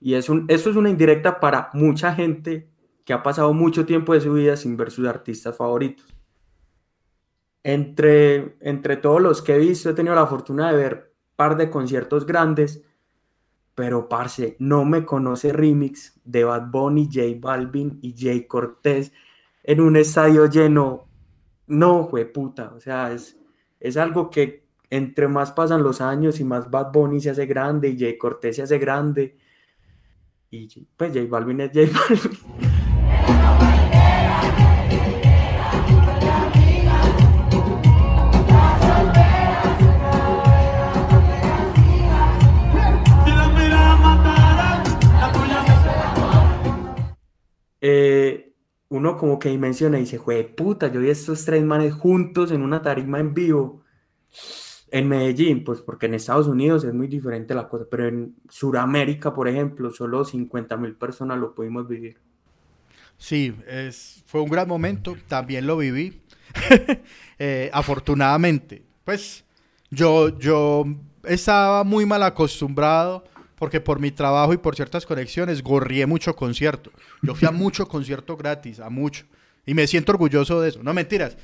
[0.00, 2.70] Y es un, eso es una indirecta para mucha gente
[3.04, 6.06] que ha pasado mucho tiempo de su vida sin ver sus artistas favoritos.
[7.62, 11.68] Entre, entre todos los que he visto, he tenido la fortuna de ver par de
[11.68, 12.82] conciertos grandes,
[13.74, 19.12] pero parce, no me conoce remix de Bad Bunny, J Balvin y Jay Cortés
[19.62, 21.06] en un estadio lleno.
[21.66, 23.38] No, puta, o sea, es,
[23.78, 27.90] es algo que entre más pasan los años y más Bad Bunny se hace grande
[27.90, 29.36] y Jay Cortés se hace grande.
[30.50, 32.38] Y pues J Balvin es J Balvin.
[47.80, 48.54] Eh,
[48.88, 52.62] uno como que dimensiona y dice, jue puta, yo vi estos tres manes juntos en
[52.62, 53.84] una tarima en vivo
[54.90, 59.34] en Medellín, pues porque en Estados Unidos es muy diferente la cosa, pero en Sudamérica,
[59.34, 62.16] por ejemplo, solo 50 mil personas lo pudimos vivir.
[63.16, 66.20] Sí, es, fue un gran momento, también lo viví,
[67.40, 68.82] Eh, afortunadamente.
[69.04, 69.44] Pues
[69.90, 70.84] yo, yo
[71.22, 73.24] estaba muy mal acostumbrado
[73.54, 76.90] porque por mi trabajo y por ciertas conexiones gorrié mucho concierto.
[77.22, 79.24] Yo fui a mucho concierto gratis, a mucho.
[79.66, 80.82] Y me siento orgulloso de eso.
[80.82, 81.36] No mentiras,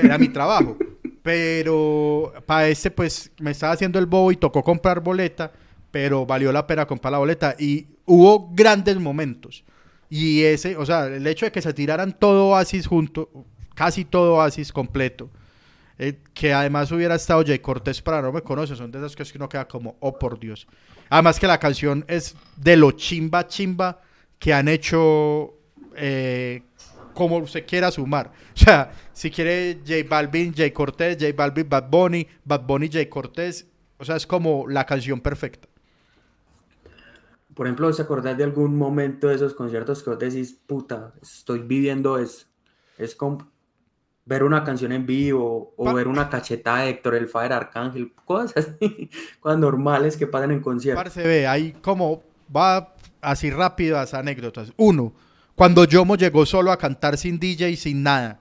[0.00, 0.76] era mi trabajo.
[1.22, 5.52] Pero para este pues me estaba haciendo el bobo y tocó comprar boleta,
[5.90, 7.54] pero valió la pena comprar la boleta.
[7.58, 9.64] Y hubo grandes momentos.
[10.08, 13.30] Y ese, o sea, el hecho de que se tiraran todo Oasis junto,
[13.74, 15.30] casi todo Oasis completo,
[15.98, 19.30] eh, que además hubiera estado Jay Cortés para no me conoce, son de esas cosas
[19.30, 20.66] que uno queda como, oh por Dios.
[21.10, 24.00] Además que la canción es de lo chimba chimba
[24.38, 25.54] que han hecho
[25.94, 26.62] eh,
[27.14, 28.32] como usted quiera sumar.
[28.54, 33.06] O sea, si quiere J Balvin, Jay Cortés, J Balvin, Bad Bunny, Bad Bunny, Jay
[33.06, 33.66] Cortés,
[33.98, 35.68] o sea, es como la canción perfecta.
[37.54, 41.58] Por ejemplo, ¿se acordás de algún momento de esos conciertos que vos decís, puta, estoy
[41.60, 42.46] viviendo eso?
[42.96, 43.50] Es como
[44.24, 48.12] ver una canción en vivo o Pa- ver una cachetada de Héctor el Father Arcángel,
[48.14, 51.02] cosas así, cosas normales que pasan en conciertos.
[51.02, 52.22] Parce, ve, ahí como
[52.54, 54.72] va así rápido las anécdotas.
[54.76, 55.12] Uno,
[55.60, 58.40] cuando Yomo llegó solo a cantar sin DJ, sin nada.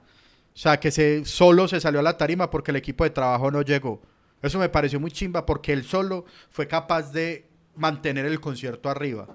[0.55, 3.51] O sea, que se, solo se salió a la tarima porque el equipo de trabajo
[3.51, 4.01] no llegó.
[4.41, 9.27] Eso me pareció muy chimba porque él solo fue capaz de mantener el concierto arriba.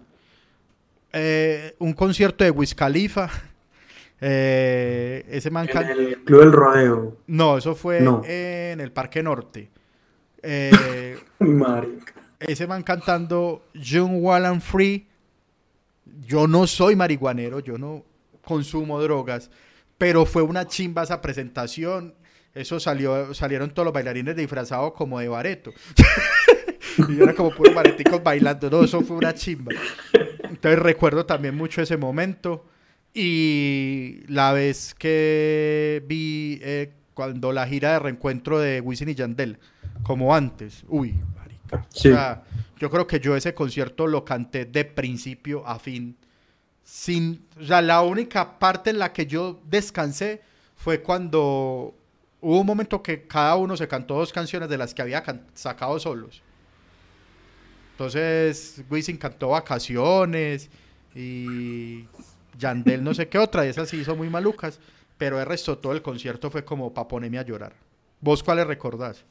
[1.12, 3.28] Eh, un concierto de Wiz Khalifa.
[4.22, 7.18] eh, ese man En el Club del Rodeo.
[7.26, 8.22] No, eso fue No.
[8.24, 9.68] en el Parque Norte.
[10.46, 11.18] Eh,
[12.40, 15.06] ese man cantando Young Wild and Free.
[16.20, 18.04] Yo no soy marihuanero, yo no
[18.42, 19.50] consumo drogas,
[19.98, 22.14] pero fue una chimba esa presentación.
[22.54, 25.72] Eso salió, salieron todos los bailarines disfrazados como de bareto.
[27.08, 28.70] y era como puro bareticos bailando.
[28.70, 29.72] No, eso fue una chimba.
[30.42, 32.66] Entonces recuerdo también mucho ese momento.
[33.12, 39.58] Y la vez que vi eh, cuando la gira de reencuentro de Wisin y Yandel,
[40.02, 40.84] como antes.
[40.88, 41.14] Uy.
[41.90, 42.08] Sí.
[42.08, 42.42] O sea,
[42.78, 46.16] yo creo que yo ese concierto lo canté de principio a fin.
[46.82, 50.42] Sin, o sea, la única parte en la que yo descansé
[50.76, 51.94] fue cuando
[52.40, 55.22] hubo un momento que cada uno se cantó dos canciones de las que había
[55.54, 56.42] sacado solos.
[57.92, 60.68] Entonces, Wisin cantó Vacaciones
[61.14, 62.06] y
[62.58, 64.80] Yandel no sé qué otra, y esas sí hizo muy malucas,
[65.16, 67.72] pero el resto todo el concierto fue como para ponerme a llorar.
[68.20, 69.24] ¿Vos cuáles recordás?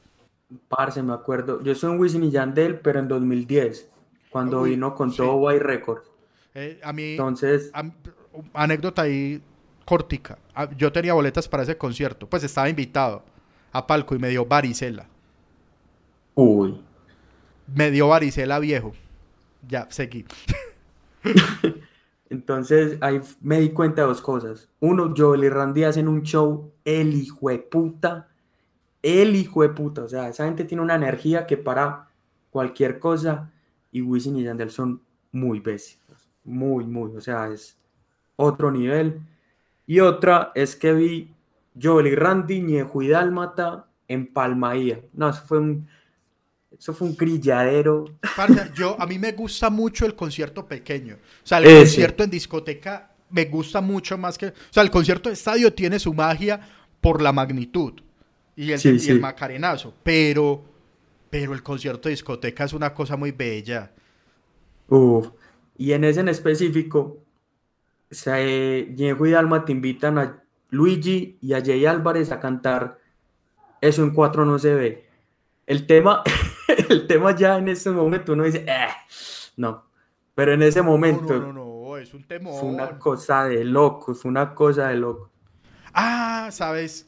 [0.70, 1.62] Parce, me acuerdo.
[1.64, 3.92] Yo soy un Wisin y Yandel, pero en 2010,
[4.30, 5.16] cuando Uy, vino con sí.
[5.16, 6.12] todo White Records.
[6.54, 7.76] Eh, a mí, Entonces,
[8.54, 9.42] anécdota ahí
[9.86, 10.38] cortica.
[10.56, 13.24] Ah, Yo tenía boletas para ese concierto, pues estaba invitado
[13.72, 15.08] a palco y me dio varicela.
[16.36, 16.84] uy.
[17.68, 18.94] Me dio varicela viejo.
[19.62, 20.26] Ya, seguí.
[22.30, 24.70] Entonces ahí me di cuenta de dos cosas.
[24.80, 28.33] Uno, Joel y Randy hacen un show, el hijo de puta,
[29.04, 30.04] el hijo de puta.
[30.04, 32.08] O sea, esa gente tiene una energía que para
[32.50, 33.52] cualquier cosa
[33.92, 36.30] y Wisin y Yandel son muy bestias.
[36.44, 37.16] Muy, muy.
[37.16, 37.78] O sea, es
[38.36, 39.22] otro nivel.
[39.86, 41.32] Y otra es que vi
[41.80, 45.02] Joel y Randy, Ñejo y Dálmata en Palmaía.
[45.14, 45.88] No, eso fue un,
[46.78, 48.06] eso fue un grilladero.
[48.74, 51.16] Yo, a mí me gusta mucho el concierto pequeño.
[51.16, 51.80] O sea, el Ese.
[51.80, 54.48] concierto en discoteca me gusta mucho más que...
[54.48, 56.62] O sea, el concierto de estadio tiene su magia
[57.02, 57.94] por la magnitud
[58.56, 59.14] y el, Sí, y el sí.
[59.20, 60.64] macarenazo, pero,
[61.30, 63.92] pero el concierto de discoteca es una cosa muy bella.
[64.88, 65.30] Uf.
[65.78, 67.18] Y en ese en específico,
[68.12, 73.00] se, Ñejo y Dalma te invitan a Luigi y a Jay Álvarez a cantar
[73.82, 75.10] Eso en cuatro no se ve.
[75.68, 76.24] El tema,
[76.90, 78.88] el tema ya en ese momento uno dice, "Eh,
[79.58, 79.86] no.
[80.36, 82.60] Pero en ese No, momento no, no, no, es un temor.
[82.60, 85.30] fue una cosa de loco, fue una cosa de loco.
[85.94, 87.08] Ah, sabes.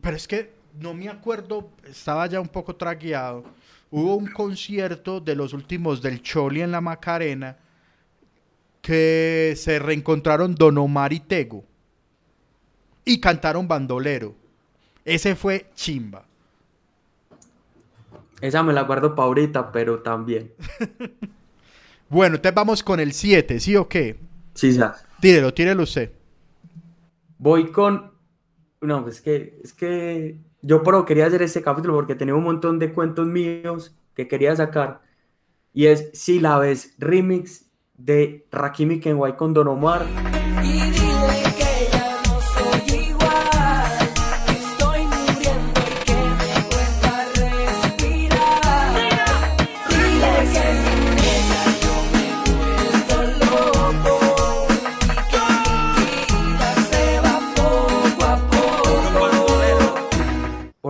[0.00, 3.44] Pero es que no me acuerdo, estaba ya un poco tragueado.
[3.90, 7.56] Hubo un concierto de los últimos del Choli en la Macarena
[8.82, 11.64] que se reencontraron Don Omar y Tego
[13.04, 14.34] y cantaron bandolero.
[15.04, 16.24] Ese fue chimba.
[18.40, 20.52] Esa me la guardo para ahorita, pero también.
[22.10, 24.18] Bueno, entonces vamos con el 7, ¿sí o qué?
[24.54, 24.96] Sí, ya.
[25.20, 26.10] Tírelo, tírelo usted.
[27.38, 28.12] Voy con.
[28.80, 32.44] No, pues es que, es que yo pero quería hacer este capítulo porque tenía un
[32.44, 35.02] montón de cuentos míos que quería sacar.
[35.72, 40.06] Y es Si la ves remix de Rakimi Kenway con Don Omar.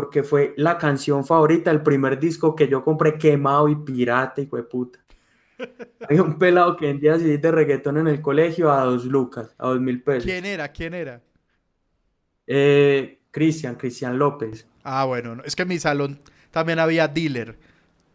[0.08, 4.46] Porque fue la canción favorita, el primer disco que yo compré quemado y pirata, de
[4.62, 5.00] puta.
[6.08, 9.68] Hay un pelado que vendía así de reggaetón en el colegio a dos lucas, a
[9.68, 10.24] dos mil pesos.
[10.24, 10.72] ¿Quién era?
[10.72, 11.20] ¿Quién era?
[12.46, 14.66] Eh, Cristian, Cristian López.
[14.82, 16.18] Ah, bueno, no, es que en mi salón
[16.52, 17.58] también había dealer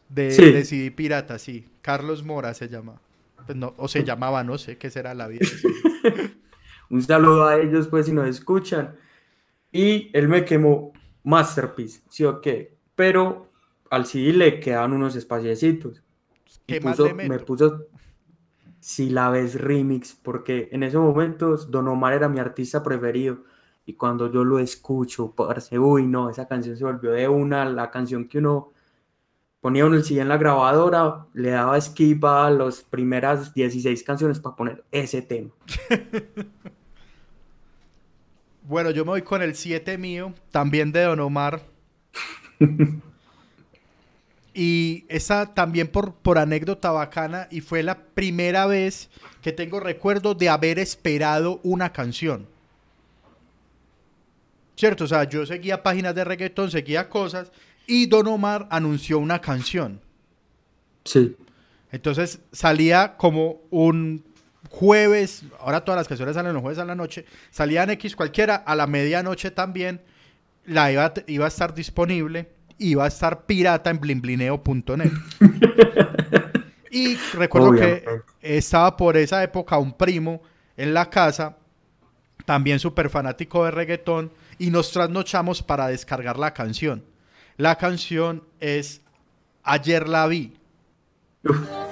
[0.10, 0.52] de, Sí.
[0.52, 1.68] de CD pirata, sí.
[1.84, 3.00] Carlos Mora se llama.
[3.46, 5.46] Pues no, o se llamaba, no sé qué será la vida.
[6.90, 8.96] Un saludo a ellos, pues, si nos escuchan.
[9.72, 10.92] Y él me quemó
[11.24, 12.76] Masterpiece, sí o qué.
[12.96, 13.50] Pero
[13.90, 16.02] al CD le quedaban unos espaciecitos.
[16.68, 17.86] Y ¿Qué más puso- me puso
[18.80, 23.44] Si la ves remix, porque en esos momentos Don Omar era mi artista preferido.
[23.86, 27.90] Y cuando yo lo escucho, parce, uy, no, esa canción se volvió de una, la
[27.92, 28.72] canción que uno
[29.62, 34.40] ponía uno el CD en la grabadora, le daba skip a las primeras 16 canciones
[34.40, 35.52] para poner ese tema.
[38.66, 41.64] Bueno, yo me voy con el 7 mío, también de Don Omar.
[44.54, 49.10] y esa también por, por anécdota bacana, y fue la primera vez
[49.42, 52.48] que tengo recuerdo de haber esperado una canción.
[54.78, 55.04] ¿Cierto?
[55.04, 57.52] O sea, yo seguía páginas de reggaetón, seguía cosas,
[57.86, 60.00] y Don Omar anunció una canción.
[61.04, 61.36] Sí.
[61.92, 64.24] Entonces salía como un
[64.74, 68.76] jueves, ahora todas las canciones salen los jueves a la noche, salían X cualquiera, a
[68.76, 70.02] la medianoche también,
[70.66, 75.12] la iba, a- iba a estar disponible, iba a estar pirata en blimblineo.net.
[76.92, 78.04] y recuerdo Obviamente.
[78.42, 80.42] que estaba por esa época un primo
[80.76, 81.56] en la casa,
[82.46, 87.06] también súper fanático de reggaetón, y nos trasnochamos para descargar la canción.
[87.58, 89.02] La canción es
[89.64, 90.58] Ayer la vi.
[91.46, 91.83] Ayer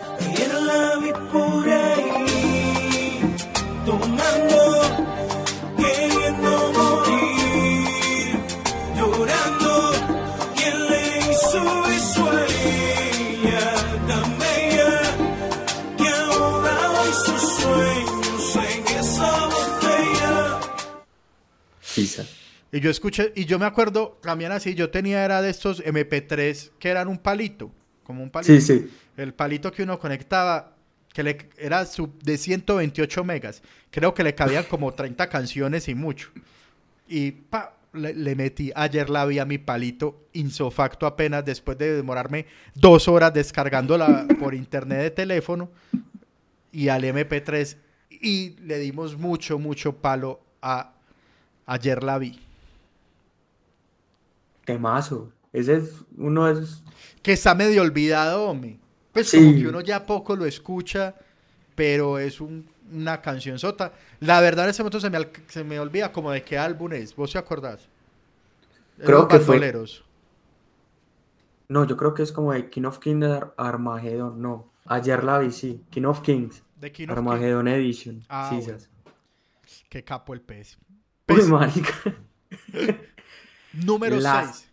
[22.72, 26.72] Y yo escuché, y yo me acuerdo también así, yo tenía era de estos MP3
[26.80, 27.72] que eran un palito,
[28.04, 28.54] como un palito.
[28.54, 28.90] Sí, sí.
[29.18, 30.76] El palito que uno conectaba,
[31.14, 33.62] que le, era sub- de 128 megas.
[33.90, 36.30] Creo que le cabían como 30 canciones y mucho.
[37.10, 41.94] Y pa, le, le metí, ayer la vi a mi palito insofacto apenas después de
[41.94, 45.70] demorarme dos horas descargándola por internet de teléfono
[46.72, 47.76] y al MP3
[48.10, 50.94] y le dimos mucho, mucho palo a
[51.74, 52.40] ayer la vi.
[54.66, 55.32] Temazo.
[55.54, 56.84] Ese es uno de esos.
[57.22, 58.80] Que está medio olvidado, hombre.
[59.12, 59.38] Pues Sí.
[59.38, 61.16] como que uno ya poco lo escucha,
[61.76, 63.94] pero es un- una canción sota.
[64.20, 67.16] La verdad en ese momento se me, se me olvida como de qué álbum es.
[67.16, 67.88] ¿Vos te acordás?
[69.04, 69.74] Creo los que fue-.
[71.68, 74.42] No, yo creo que es como de King of Kings Ar- Armageddon.
[74.42, 74.70] No.
[74.86, 75.82] Ayer la vi, sí.
[75.90, 76.64] King of Kings.
[76.80, 78.24] De King of Armageddon Edition.
[78.30, 78.78] Ah, sí, bueno.
[79.90, 80.78] Qué capo el pez.
[81.30, 81.94] Uy, Pez marica.
[83.74, 84.68] número las- 6.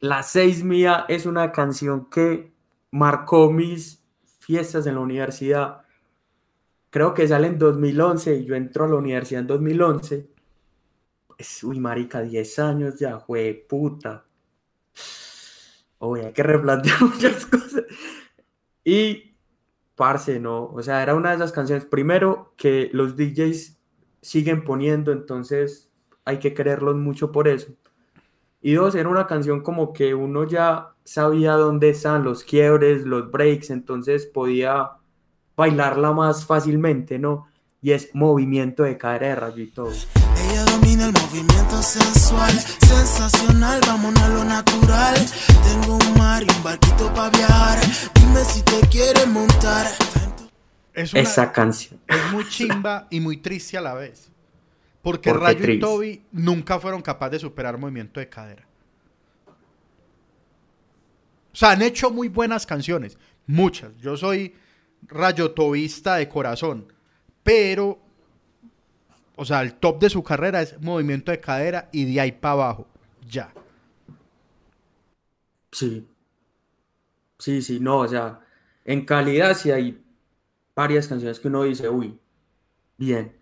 [0.00, 2.52] La 6 mía es una canción que
[2.90, 4.02] marcó mis
[4.40, 5.82] fiestas en la universidad.
[6.90, 10.28] Creo que sale en 2011 y yo entro a la universidad en 2011.
[11.38, 14.24] Es, uy, marica, 10 años ya, jue puta.
[15.98, 17.84] Oye, hay que replantear muchas cosas.
[18.84, 19.36] Y,
[19.94, 23.78] parce, no, o sea, era una de esas canciones, primero, que los DJs
[24.20, 25.91] siguen poniendo, entonces
[26.24, 27.68] hay que quererlos mucho por eso.
[28.60, 33.30] Y dos, era una canción como que uno ya sabía dónde están los quiebres, los
[33.30, 34.90] breaks, entonces podía
[35.56, 37.48] bailarla más fácilmente, ¿no?
[37.80, 39.90] Y es movimiento de cadera de rayo y todo.
[39.90, 45.14] Ella domina el movimiento sensual, sensacional, vámonos a lo natural.
[45.64, 47.78] Tengo un mar y un barquito para viajar.
[48.14, 49.86] Dime si te quieres montar.
[50.94, 51.98] Es, una- Esa canción.
[52.06, 54.30] es muy chimba y muy triste a la vez.
[55.02, 55.80] Porque ¿Por qué Rayo y?
[55.80, 58.66] Toby nunca fueron capaces de superar movimiento de cadera.
[61.52, 63.18] O sea, han hecho muy buenas canciones.
[63.46, 63.96] Muchas.
[63.98, 64.54] Yo soy
[65.02, 66.92] rayotobista de corazón.
[67.42, 67.98] Pero,
[69.36, 72.52] o sea, el top de su carrera es movimiento de cadera y de ahí para
[72.52, 72.86] abajo.
[73.28, 73.52] Ya.
[75.72, 76.06] Sí.
[77.38, 78.40] Sí, sí, no, o sea,
[78.84, 80.00] en calidad sí hay
[80.76, 82.16] varias canciones que uno dice, uy,
[82.96, 83.36] bien,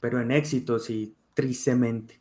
[0.00, 2.20] pero en éxito sí, tristemente.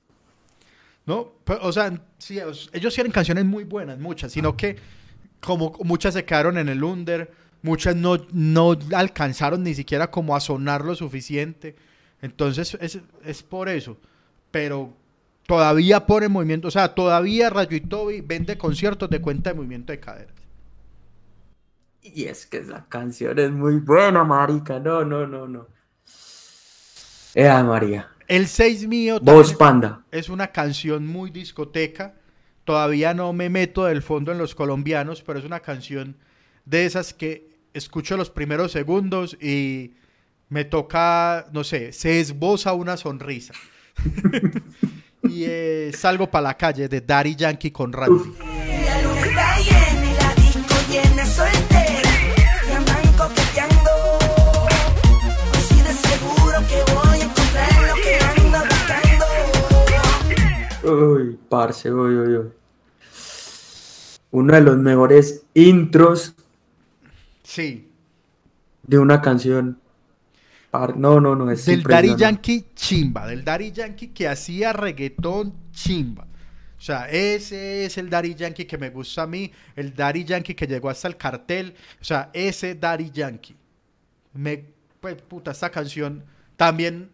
[1.06, 1.34] ¿No?
[1.44, 4.78] Pero, o sea, sí, os- ellos tienen canciones muy buenas, muchas, sino que
[5.42, 7.32] como muchas se quedaron en el under,
[7.64, 11.76] muchas no, no alcanzaron ni siquiera como a sonar lo suficiente.
[12.22, 13.98] Entonces es, es por eso.
[14.52, 14.94] Pero
[15.48, 19.94] todavía pone movimiento, o sea, todavía Rayo y Toby vende conciertos de cuenta de movimiento
[19.94, 20.34] de caderas.
[22.02, 25.68] Y es que esa canción es muy buena, marica, no, no, no, no.
[27.36, 30.06] Ea, María, El 6 mío Voz Panda.
[30.10, 32.16] es una canción muy discoteca.
[32.64, 36.16] Todavía no me meto del fondo en los colombianos, pero es una canción
[36.64, 39.96] de esas que escucho los primeros segundos y
[40.48, 43.54] me toca, no sé, se esboza una sonrisa.
[45.24, 48.32] y eh, salgo para la calle de Daddy Yankee con Randy.
[61.56, 62.52] Parce, uy, uy, uy.
[64.32, 66.36] Uno de los mejores intros
[67.44, 67.90] Sí,
[68.84, 69.80] de una canción.
[70.98, 72.16] No, no, no, es del Daddy.
[72.18, 76.28] Yankee chimba, del Daddy Yankee que hacía reggaetón chimba.
[76.78, 80.54] O sea, ese es el Daddy Yankee que me gusta a mí, el Daddy Yankee
[80.54, 83.56] que llegó hasta el cartel, o sea, ese Daddy Yankee.
[84.34, 84.66] Me,
[85.00, 86.26] pues, puta, esta canción
[86.58, 87.10] también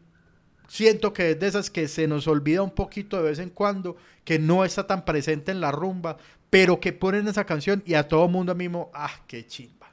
[0.71, 3.97] siento que es de esas que se nos olvida un poquito de vez en cuando,
[4.23, 6.15] que no está tan presente en la rumba,
[6.49, 9.87] pero que ponen esa canción y a todo mundo mismo, ah, qué chimba.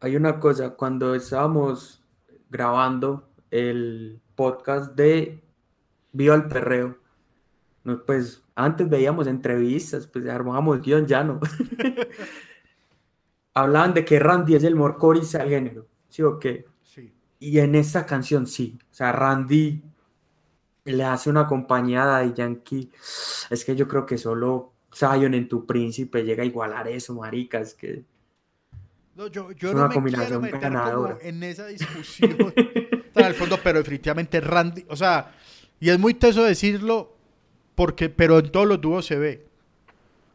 [0.00, 2.02] Hay una cosa, cuando estábamos
[2.50, 5.40] grabando el podcast de
[6.10, 6.98] Viva el Perreo,
[8.06, 11.38] pues antes veíamos entrevistas, pues armábamos guion ya no.
[13.54, 16.66] Hablaban de que Randy es el mejor corista del género, ¿sí o qué?
[17.44, 19.82] Y en esta canción sí, o sea, Randy
[20.86, 22.90] le hace una acompañada de Yankee.
[23.50, 27.60] Es que yo creo que solo Zion en tu príncipe llega a igualar eso, marica,
[27.60, 28.02] es que...
[29.14, 31.18] No, yo, yo Es no una me combinación ganadora.
[31.20, 32.34] en esa discusión
[33.12, 35.32] tan al fondo, pero definitivamente Randy, o sea,
[35.78, 37.14] y es muy teso decirlo,
[37.74, 39.46] porque, pero en todos los dúos se ve.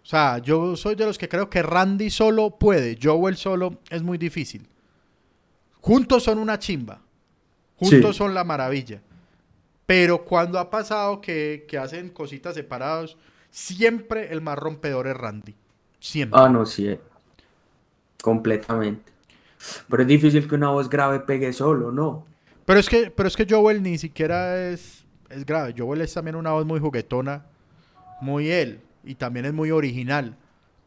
[0.04, 4.04] O sea, yo soy de los que creo que Randy solo puede, Joel solo es
[4.04, 4.68] muy difícil.
[5.82, 7.02] Juntos son una chimba.
[7.78, 8.18] Juntos Sí.
[8.18, 9.02] son la maravilla.
[9.86, 13.18] Pero cuando ha pasado que, que hacen cositas separados,
[13.50, 15.56] siempre el más rompedor es Randy.
[16.00, 16.40] Siempre.
[16.40, 16.98] Ah, no, sí.
[18.22, 19.12] Completamente.
[19.90, 22.26] Pero es difícil que una voz grave pegue solo, ¿no?
[22.66, 25.74] Pero es que, pero es que Joel ni siquiera es, es grave.
[25.78, 27.46] Joel es también una voz muy juguetona,
[28.22, 30.36] muy él, y también es muy original.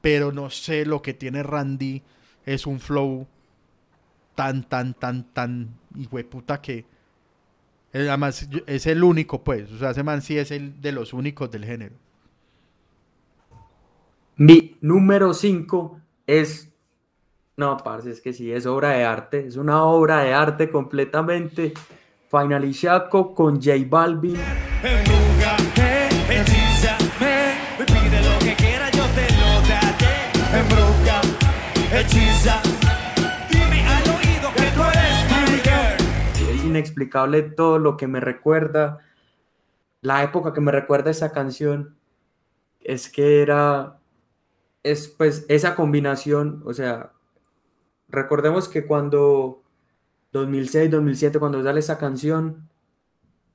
[0.01, 2.03] Pero no sé lo que tiene Randy,
[2.45, 3.27] es un flow
[4.35, 6.85] tan, tan, tan, tan, hijo de puta que.
[7.93, 9.71] eh, Además, es el único, pues.
[9.73, 11.95] O sea, ese man sí es el de los únicos del género.
[14.37, 16.69] Mi número 5 es.
[17.57, 19.47] No, parce, es que sí, es obra de arte.
[19.47, 21.75] Es una obra de arte completamente.
[22.31, 24.37] Finalizaco con J Balvin.
[24.83, 30.13] Embrújame, hechízame, me pide lo que quiera, yo te lo daré.
[31.95, 32.62] Hechiza,
[36.73, 38.99] inexplicable todo lo que me recuerda.
[40.01, 41.97] La época que me recuerda esa canción
[42.81, 43.99] es que era.
[44.83, 47.13] Es pues esa combinación, o sea,
[48.09, 49.63] recordemos que cuando
[50.33, 52.69] 2006, 2007, cuando sale esa canción,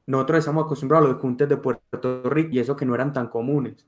[0.06, 3.28] nosotros estamos acostumbrados a los juntes de Puerto Rico y eso que no eran tan
[3.28, 3.86] comunes.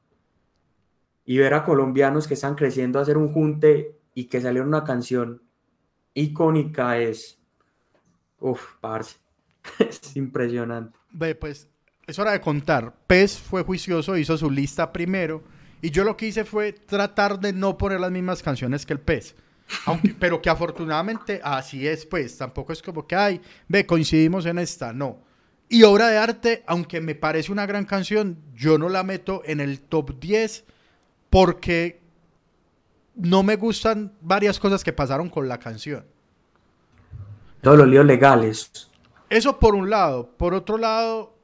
[1.23, 4.83] Y ver a colombianos que están creciendo a hacer un junte y que saliera una
[4.83, 5.41] canción
[6.13, 7.38] icónica es,
[8.39, 9.17] uff, parce,
[9.79, 10.97] es impresionante.
[11.11, 11.67] Ve, pues
[12.09, 12.93] es hora de contar.
[13.05, 15.43] Pez fue juicioso, hizo su lista primero.
[15.81, 18.99] Y yo lo que hice fue tratar de no poner las mismas canciones que el
[18.99, 19.35] Pez.
[19.85, 22.37] Aunque, pero que afortunadamente así es, pues.
[22.37, 24.91] Tampoco es como que, ay, ve, coincidimos en esta.
[24.91, 25.21] No.
[25.69, 29.59] Y obra de arte, aunque me parece una gran canción, yo no la meto en
[29.59, 30.65] el top 10
[31.29, 32.01] porque
[33.13, 36.05] no me gustan varias cosas que pasaron con la canción.
[37.61, 38.89] Todos los líos legales.
[39.29, 40.31] Eso por un lado.
[40.37, 41.35] Por otro lado,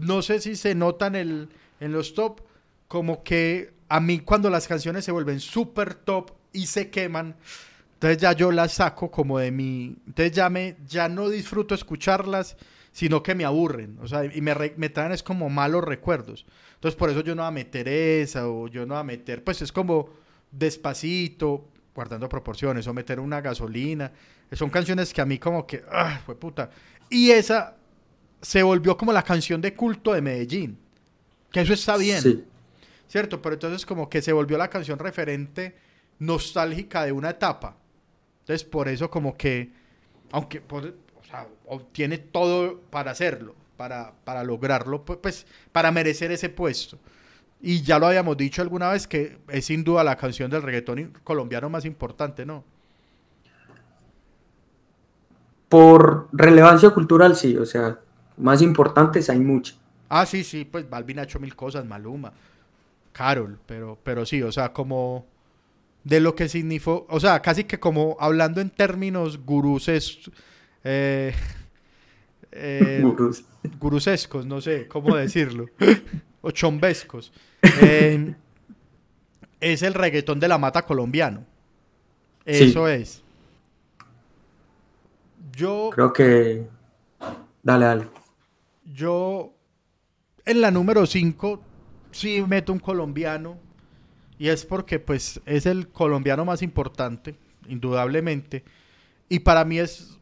[0.00, 1.48] no sé si se nota en, el,
[1.80, 2.40] en los top,
[2.86, 7.36] como que a mí cuando las canciones se vuelven súper top y se queman,
[7.94, 9.96] entonces ya yo las saco como de mi...
[10.06, 12.56] Entonces ya, me, ya no disfruto escucharlas,
[12.92, 13.98] sino que me aburren.
[14.00, 16.46] O sea, y me traen es como malos recuerdos.
[16.74, 19.42] Entonces por eso yo no voy a meter esa o yo no voy a meter...
[19.42, 20.10] Pues es como
[20.52, 21.66] despacito,
[21.98, 24.12] guardando proporciones, o meter una gasolina.
[24.52, 25.82] Son canciones que a mí como que...
[25.90, 26.70] ¡Ah, fue puta!
[27.10, 27.74] Y esa
[28.40, 30.78] se volvió como la canción de culto de Medellín.
[31.50, 32.22] Que eso está bien.
[32.22, 32.44] Sí.
[33.08, 33.42] ¿Cierto?
[33.42, 35.74] Pero entonces como que se volvió la canción referente
[36.20, 37.74] nostálgica de una etapa.
[38.42, 39.72] Entonces por eso como que,
[40.30, 45.90] aunque por- o sea, o- tiene todo para hacerlo, para, para lograrlo, pu- pues para
[45.90, 46.96] merecer ese puesto.
[47.60, 51.12] Y ya lo habíamos dicho alguna vez que es sin duda la canción del reggaetón
[51.24, 52.64] colombiano más importante, ¿no?
[55.68, 57.98] Por relevancia cultural, sí, o sea,
[58.36, 59.78] más importantes hay muchas.
[60.08, 62.32] Ah, sí, sí, pues Balvin ha hecho mil cosas, Maluma,
[63.12, 65.26] Carol, pero, pero sí, o sea, como
[66.04, 70.30] de lo que significó, o sea, casi que como hablando en términos guruses,
[70.84, 71.34] eh,
[72.52, 73.04] eh,
[73.78, 75.66] gurusescos, no sé cómo decirlo,
[76.40, 77.32] o chombescos,
[77.62, 78.34] eh,
[79.60, 81.44] es el reggaetón de la mata colombiano.
[82.46, 82.64] Sí.
[82.64, 83.22] Eso es.
[85.52, 86.66] Yo, Creo que.
[87.62, 88.08] Dale, dale.
[88.84, 89.52] Yo
[90.44, 91.60] en la número 5
[92.10, 93.58] sí meto un colombiano
[94.38, 97.34] y es porque pues es el colombiano más importante,
[97.68, 98.64] indudablemente.
[99.28, 100.16] Y para mí es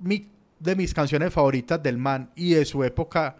[0.00, 3.36] mi, de mis canciones favoritas del man y de su época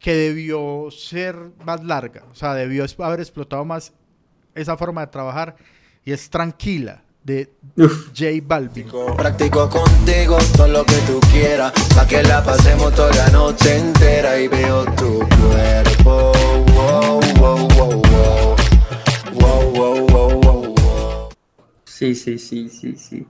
[0.00, 3.92] que debió ser más larga, o sea, debió haber explotado más
[4.54, 5.56] esa forma de trabajar
[6.04, 8.86] y es Tranquila de Uf, J Balvin.
[9.16, 14.40] Practico contigo todo lo que tú quieras, pa' que la pasemos toda la noche entera
[14.40, 16.32] y veo tu cuerpo.
[16.72, 18.56] Wow, wow, wow, wow.
[19.34, 21.28] Wow, wow, wow, wow, wow.
[21.84, 23.26] sí, sí, sí, sí, sí.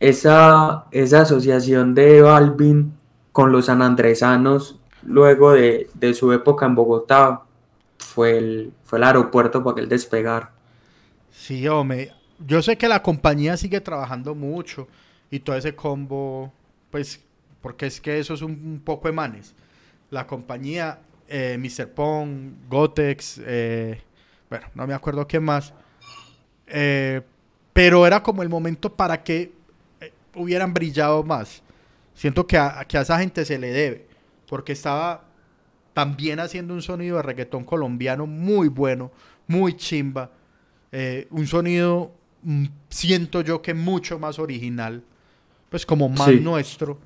[0.00, 2.94] Esa, esa asociación de Balvin
[3.30, 7.42] con los sanandresanos, luego de, de su época en Bogotá,
[7.98, 10.50] fue el, fue el aeropuerto para que él despegara.
[11.30, 12.12] Sí, hombre.
[12.44, 14.88] Yo sé que la compañía sigue trabajando mucho
[15.30, 16.52] y todo ese combo,
[16.90, 17.20] pues,
[17.60, 19.54] porque es que eso es un, poco de manes.
[20.10, 20.98] La compañía,
[21.28, 21.88] eh, Mr.
[21.88, 24.02] Pong, Gotex, eh,
[24.50, 25.72] bueno, no me acuerdo quién más.
[26.66, 27.22] eh,
[27.72, 29.52] pero era como el momento para que
[30.34, 31.62] hubieran brillado más.
[32.14, 34.06] Siento que a, que a esa gente se le debe,
[34.52, 35.24] porque estaba
[35.94, 39.10] también haciendo un sonido de reggaetón colombiano muy bueno,
[39.46, 40.30] muy chimba.
[40.92, 45.02] Eh, un sonido, mm, siento yo que mucho más original,
[45.70, 46.40] pues como más Sí.
[46.40, 46.98] nuestro.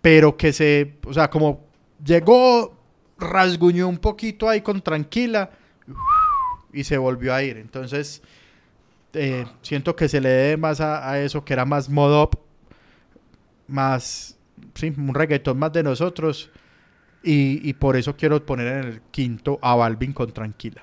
[0.00, 1.60] pero que se, o sea, como
[2.02, 2.74] llegó,
[3.18, 5.50] rasguñó un poquito ahí con tranquila
[6.72, 7.58] y se volvió a ir.
[7.58, 8.22] Entonces,
[9.12, 12.38] eh, siento que se le debe más a, a eso, que era más mod up,
[13.66, 14.38] más,
[14.72, 16.50] sí, un reggaetón más de nosotros.
[17.22, 20.82] Y, y por eso quiero poner en el quinto a Balvin con Tranquila.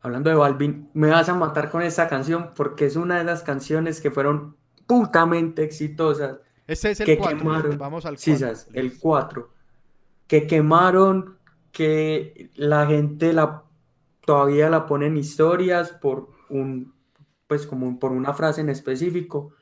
[0.00, 3.42] Hablando de Balvin, me vas a matar con esta canción porque es una de las
[3.42, 4.56] canciones que fueron
[4.86, 6.40] putamente exitosas.
[6.66, 7.38] Este es el que 4.
[7.38, 7.78] quemaron.
[7.78, 8.38] Vamos al Sí, 4.
[8.38, 9.50] sas, el 4.
[10.26, 11.38] Que quemaron,
[11.72, 13.64] que la gente la
[14.26, 16.94] todavía la pone en historias por un,
[17.46, 19.52] pues como por una frase en específico.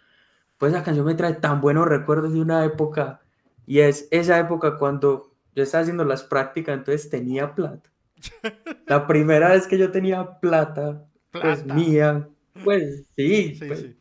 [0.59, 3.22] Pues esa canción me trae tan buenos recuerdos de una época
[3.67, 7.91] y es esa época cuando yo estaba haciendo las prácticas, entonces tenía plata.
[8.87, 12.29] La primera vez que yo tenía plata, pues mía,
[12.65, 13.97] pues sí, Sí, pues, sí.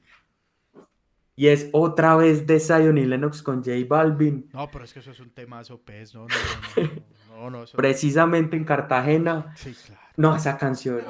[1.35, 4.49] y es otra vez de Zion y Lennox con J Balvin.
[4.53, 6.13] No, pero es que eso es un temazo, pez.
[6.13, 6.35] No, no,
[6.77, 6.83] no.
[7.29, 9.53] No, no, no, eso- precisamente en Cartagena.
[9.55, 10.01] Sí, claro.
[10.17, 11.01] No, esa canción.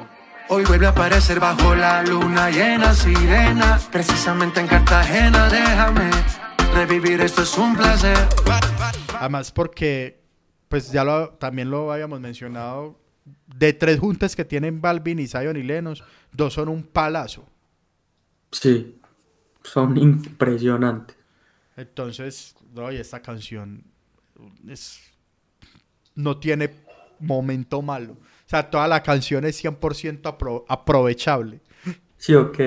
[0.50, 3.80] Hoy vuelve a aparecer bajo la luna llena, sirena.
[3.92, 6.10] Precisamente en Cartagena, déjame
[6.74, 8.18] revivir, esto es un placer.
[9.20, 10.22] Además, porque,
[10.68, 13.00] pues ya lo, también lo habíamos mencionado,
[13.56, 17.48] de tres juntas que tienen Balvin y Zion y Lenos, dos son un palazo.
[18.52, 19.00] Sí,
[19.64, 21.16] son impresionantes.
[21.78, 23.84] Entonces, no, y esta canción
[24.68, 25.02] es,
[26.16, 26.72] no tiene
[27.20, 28.14] momento malo.
[28.14, 31.62] O sea, toda la canción es 100% apro- aprovechable.
[32.18, 32.60] Sí, ok.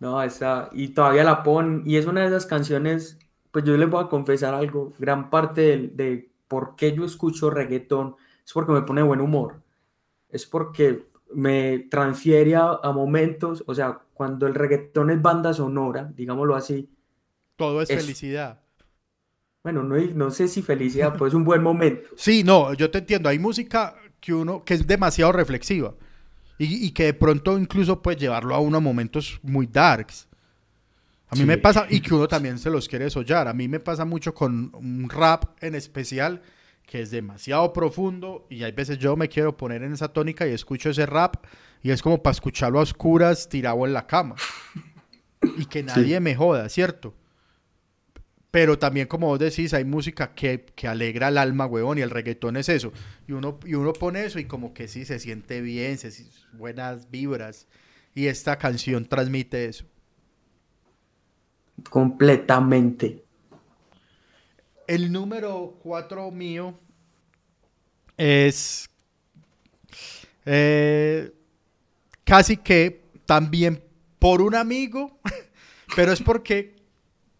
[0.00, 3.18] No, esa, y todavía la ponen, y es una de esas canciones,
[3.52, 8.16] pues yo les voy a confesar algo, gran parte de, por qué yo escucho reggaetón
[8.46, 9.62] es porque me pone buen humor,
[10.30, 16.12] es porque me transfiere a, a momentos, o sea, cuando el reggaetón es banda sonora,
[16.16, 16.90] digámoslo así,
[17.56, 18.60] Todo es, Es- felicidad.
[19.62, 22.08] bueno, no, no sé si felicidad, pues es un buen momento.
[22.16, 23.28] Sí, no, yo te entiendo.
[23.28, 25.94] Hay música que uno que es demasiado reflexiva
[26.58, 30.28] y, y que de pronto incluso puede llevarlo a uno a momentos muy darks.
[31.32, 31.46] A mí Sí.
[31.46, 33.48] me pasa, y que uno también se los quiere sollar.
[33.48, 36.42] A mí me pasa mucho con un rap en especial
[36.86, 40.50] que es demasiado profundo y hay veces yo me quiero poner en esa tónica y
[40.52, 41.36] escucho ese rap
[41.82, 44.34] y es como para escucharlo a oscuras tirado en la cama
[45.56, 47.14] y que nadie me joda, ¿cierto?
[48.50, 52.10] Pero también, como vos decís, hay música que, que alegra el alma, huevón, y el
[52.10, 52.92] reggaetón es eso.
[53.26, 56.12] Y uno, y uno pone eso y como que sí, se siente bien, se
[56.52, 57.66] buenas vibras.
[58.14, 59.86] Y esta canción transmite eso.
[61.90, 63.24] Completamente.
[64.86, 66.78] El número 4 mío
[68.16, 68.88] es
[70.44, 71.32] eh,
[72.24, 73.82] casi que también
[74.18, 75.18] por un amigo,
[75.96, 76.76] pero es porque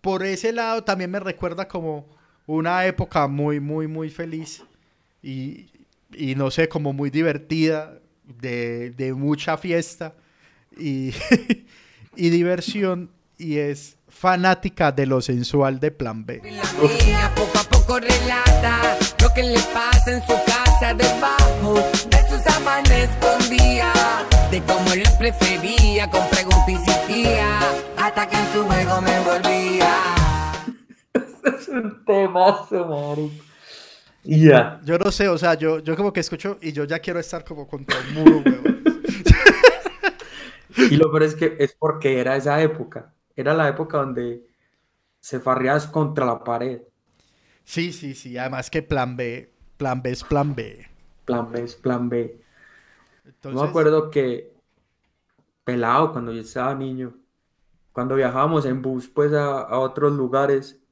[0.00, 2.06] por ese lado también me recuerda como
[2.46, 4.62] una época muy, muy, muy feliz
[5.22, 5.66] y,
[6.12, 10.14] y no sé, como muy divertida, de, de mucha fiesta
[10.76, 11.12] y,
[12.16, 16.40] y diversión y es fanática de lo sensual de Plan B.
[16.42, 21.74] Mía poco a poco relata lo que le pasa en su casa debajo
[22.08, 22.42] de sus
[22.92, 23.92] escondía
[24.50, 27.26] de cómo le prefería con preguntas y
[27.96, 29.94] hasta que en su juego me envolvía.
[31.44, 33.44] Es un temazo, marico.
[34.22, 34.80] Ya.
[34.84, 37.44] Yo no sé, o sea, yo, yo como que escucho y yo ya quiero estar
[37.44, 38.82] como contra un muro, huevón.
[40.90, 43.12] Y lo peor es que es porque era esa época.
[43.36, 44.46] Era la época donde
[45.20, 46.82] se farreas contra la pared.
[47.64, 48.36] Sí, sí, sí.
[48.38, 50.86] Además que plan B, plan B es plan B.
[51.24, 52.40] Plan B es plan B.
[53.24, 54.52] Entonces, Yo me acuerdo que
[55.64, 57.14] pelado cuando yo estaba niño,
[57.92, 60.82] cuando viajábamos en bus pues a, a otros lugares,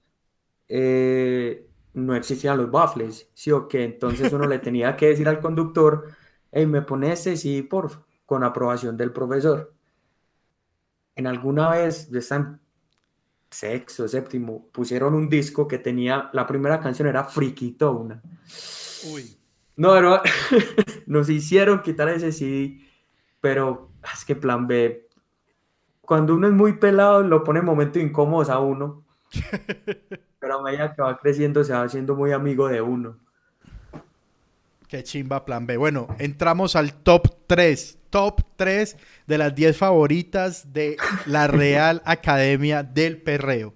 [0.69, 3.85] eh, no existían los baffles, ¿sí o qué?
[3.85, 6.09] Entonces uno le tenía que decir al conductor,
[6.53, 9.75] hey, me pone este sí, por con aprobación del profesor.
[11.15, 12.61] En alguna vez, yo estaba en
[13.51, 18.23] sexto, séptimo, pusieron un disco que tenía, la primera canción era Friquitona.
[19.13, 19.37] Uy.
[19.77, 20.23] No, pero
[21.07, 22.81] nos hicieron quitar ese CD,
[23.41, 25.09] pero es que plan B,
[26.11, 29.05] cuando uno es muy pelado, lo pone en momentos incómodos a uno,
[30.41, 33.19] pero a medida que va creciendo se va haciendo muy amigo de uno.
[34.91, 35.77] Qué chimba plan B.
[35.77, 37.99] Bueno, entramos al top 3.
[38.11, 38.97] Top 3
[39.29, 43.73] de las 10 favoritas de la Real Academia del Perreo.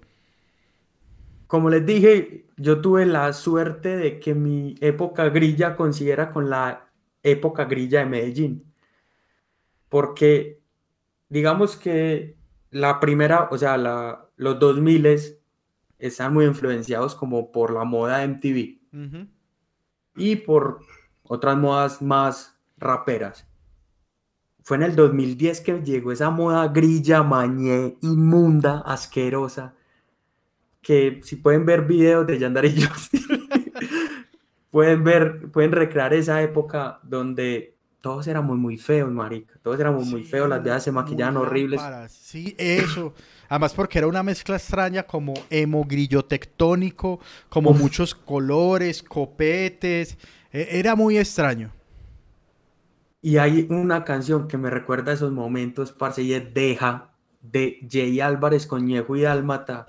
[1.47, 6.89] Como les dije, yo tuve la suerte de que mi época grilla coincidiera con la
[7.23, 8.73] época grilla de Medellín,
[9.87, 10.59] porque
[11.29, 12.35] digamos que
[12.71, 15.07] la primera, o sea, la, los 2000
[15.97, 18.79] están muy influenciados como por la moda de MTV
[20.17, 20.81] y por
[21.27, 23.47] otras modas más raperas.
[24.63, 29.75] Fue en el 2010 que llegó esa moda grilla, mañé, inmunda, asquerosa,
[30.81, 33.21] que si pueden ver videos de Yandar y Justin,
[34.71, 40.23] pueden ver, pueden recrear esa época donde todos éramos muy feos, marica, todos éramos muy
[40.23, 41.81] Sí, feos, las viejas se maquillaban muy horribles.
[42.07, 43.13] Sí, eso.
[43.49, 47.19] Además porque era una mezcla extraña como emo grillo tectónico,
[47.49, 47.79] como Uf.
[47.79, 50.17] muchos colores, copetes.
[50.55, 51.71] E- Era muy extraño.
[53.21, 58.21] Y hay una canción que me recuerda esos momentos, parce, y es Deja, de Jay
[58.21, 59.85] Álvarez con Ñejo y Dálmata.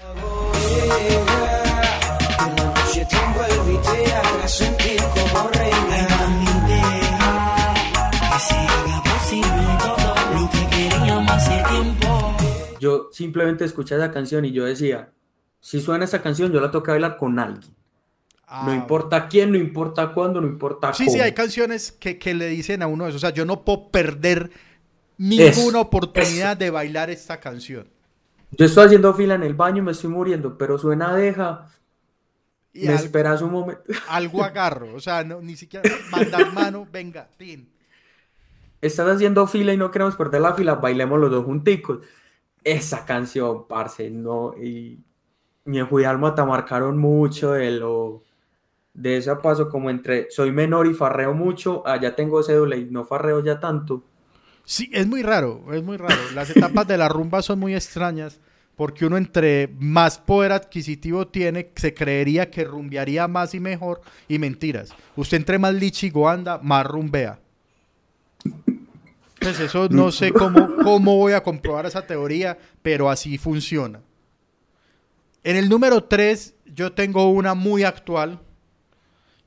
[12.81, 15.13] Yo simplemente escuché esa canción y yo decía,
[15.61, 17.77] si suena esa canción, yo la que bailar con alguien.
[18.61, 21.19] No Ah, importa quién, no importa cuándo, no importa Sí, cómo.
[21.19, 23.17] sí, hay canciones que, que le dicen a uno eso.
[23.17, 24.51] O sea, yo no puedo perder
[25.19, 27.89] ninguna Eso, oportunidad de bailar esta canción.
[28.51, 31.69] Yo estoy haciendo fila en el baño y me estoy muriendo, pero suena Deja,
[32.73, 33.83] Y me al- esperas un momento.
[34.07, 34.95] algo agarro.
[34.95, 37.73] O sea, no, ni siquiera mandar mano, venga, tin.
[38.81, 42.01] Estás haciendo fila y no queremos perder la fila, bailemos los dos junticos.
[42.65, 45.05] Esa canción, parce, no, y
[45.67, 48.26] y Dálmata marcaron mucho de lo,
[48.97, 53.05] de ese paso como entre soy menor y farreo mucho, allá tengo cédula y no
[53.05, 54.03] farreo ya tanto.
[54.65, 56.17] Sí, es muy raro, es muy raro.
[56.35, 58.41] Las etapas de la rumba son muy extrañas
[58.75, 64.39] porque uno entre más poder adquisitivo tiene, se creería que rumbearía más y mejor y
[64.39, 64.95] mentiras.
[65.15, 67.39] Usted entre más lichigo anda, más rumbea.
[69.39, 74.01] Pues eso no sé cómo, cómo voy a comprobar esa teoría, pero así funciona.
[75.45, 78.41] En el número 3 yo tengo una muy actual.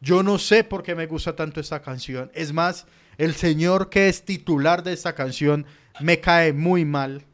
[0.02, 2.32] Yo no sé por qué me gusta tanto esta canción.
[2.34, 2.88] Es más,
[3.18, 5.66] el señor que es titular de esta canción
[6.00, 7.26] me cae muy mal,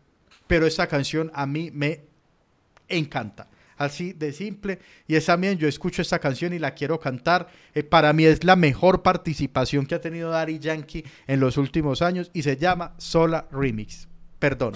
[0.48, 2.02] pero esta canción a mí me
[2.88, 3.48] encanta.
[3.78, 4.80] Así de simple.
[5.08, 7.50] Y es también, yo escucho esta canción y la quiero cantar.
[7.74, 12.02] Eh, para mí es la mejor participación que ha tenido Daddy Yankee en los últimos
[12.02, 14.08] años y se llama Sola Remix.
[14.40, 14.74] Perdón.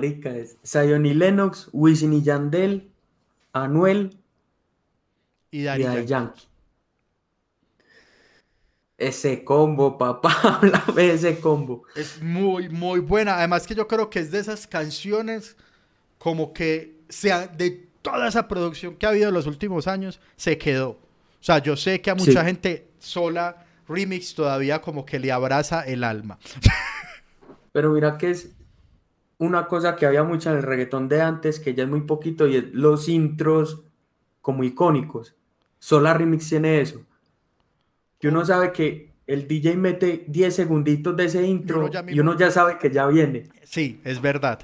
[0.00, 2.90] Marica, es Zion y Lennox, Wisin y Yandel,
[3.52, 4.16] Anuel
[5.50, 6.08] Y y Daddy Daddy Yankee.
[6.08, 6.48] Yankee.
[8.96, 11.84] Ese combo, papá, háblame de ese combo.
[11.94, 13.36] Es muy, muy buena.
[13.38, 15.56] Además que yo creo que es de esas canciones
[16.18, 20.58] como que sea de toda esa producción que ha habido en los últimos años, se
[20.58, 20.90] quedó.
[20.90, 22.46] O sea, yo sé que a mucha Sí.
[22.46, 26.38] gente sola remix todavía como que le abraza el alma.
[27.72, 28.50] Pero mira que es
[29.38, 32.46] una cosa que había mucha en el reggaetón de antes, que ya es muy poquito,
[32.46, 33.84] y es los intros
[34.40, 35.36] como icónicos.
[35.78, 37.04] Solar Remix tiene eso.
[38.18, 42.36] Que uno sabe que el DJ mete 10 segunditos de ese intro uno y uno
[42.36, 43.44] ya sabe que ya viene.
[43.62, 44.60] Sí, es verdad.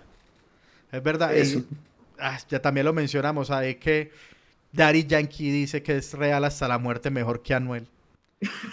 [0.90, 1.36] Es verdad.
[1.36, 1.58] Eso.
[1.58, 1.66] Y,
[2.18, 3.76] ah, ya también lo mencionamos, ¿sabes?
[3.76, 4.10] Que
[4.72, 7.86] Daddy Yankee dice que es real hasta la muerte mejor que Anuel.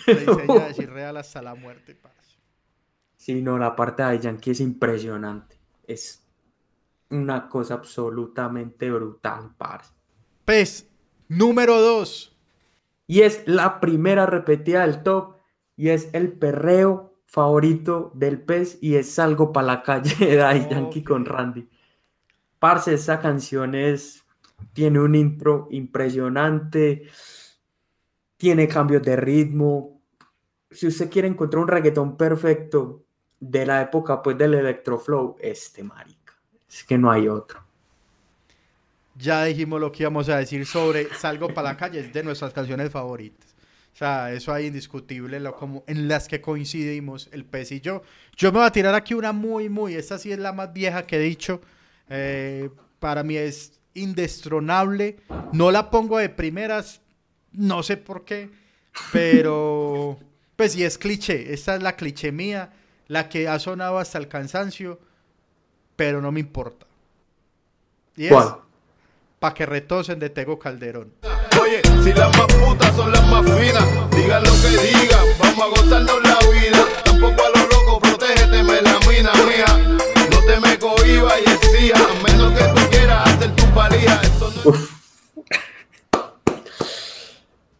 [0.07, 1.95] Le a decir real hasta la muerte.
[3.17, 5.60] Sí, no, la parte de Yankee es impresionante.
[5.91, 6.25] Es
[7.09, 9.93] una cosa absolutamente brutal, parce.
[10.45, 10.89] Pues,
[11.27, 12.37] número dos.
[13.07, 15.35] Y es la primera repetida del top
[15.75, 20.67] y es el perreo favorito del pez y es Salgo para la calle de Daddy
[20.69, 21.67] Yankee con Randy.
[22.59, 24.23] Parce, esa canción es,
[24.71, 27.09] tiene un intro impresionante,
[28.37, 30.01] tiene cambios de ritmo.
[30.69, 33.05] Si usted quiere encontrar un reggaetón perfecto
[33.41, 36.33] de la época pues del electroflow, este marica,
[36.69, 37.59] es que no hay otro.
[39.15, 42.53] Ya dijimos lo que íbamos a decir sobre Salgo para la calle, es de nuestras
[42.53, 43.53] canciones favoritas.
[43.93, 48.03] O sea, eso hay indiscutible lo, como, en las que coincidimos el pez y yo.
[48.37, 51.05] Yo me voy a tirar aquí una muy, muy, esta sí es la más vieja
[51.05, 51.61] que he dicho.
[52.09, 52.69] Eh,
[52.99, 55.17] para mí es indestronable.
[55.51, 57.01] No la pongo de primeras,
[57.51, 58.49] no sé por qué,
[59.11, 60.17] pero
[60.55, 61.53] pues sí es cliché.
[61.53, 62.71] Esta es la cliché mía,
[63.11, 64.97] la que ha sonado hasta el cansancio,
[65.97, 66.85] pero no me importa.
[68.15, 68.55] Y es ¿Cuál?
[69.37, 71.11] Pa' que retosen de Tego Calderón.
[71.61, 75.67] Oye, si las más putas son las más finas, digan lo que digan, vamos a
[75.67, 76.85] gozarnos la vida.
[77.03, 79.97] Tampoco a lo loco, protégete, me la mina mía.
[80.31, 84.21] No te me cohibas y exija, a menos que tú quieras hacer tu valía.
[84.23, 84.71] Esto no.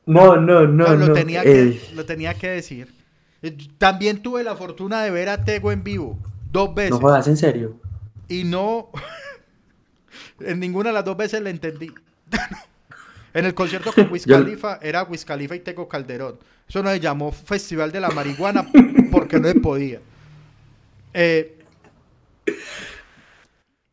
[0.07, 1.13] No, no, no, No, lo, no.
[1.13, 3.00] tenía eh, que, lo tenía que decir.
[3.41, 6.17] Eh, También tuve la fortuna de ver a Tego en vivo
[6.51, 6.91] dos veces.
[6.91, 7.79] no jodas, en serio.
[8.27, 8.89] y no.
[10.39, 11.91] en ninguna de las dos veces le entendí.
[13.33, 16.37] en el concierto con Wiz Khalifa era Wiz Khalifa y Tego Calderón.
[16.67, 18.65] Eso no se llamó Festival de la Marihuana
[19.11, 19.99] porque no se podía.
[21.13, 21.57] Eh,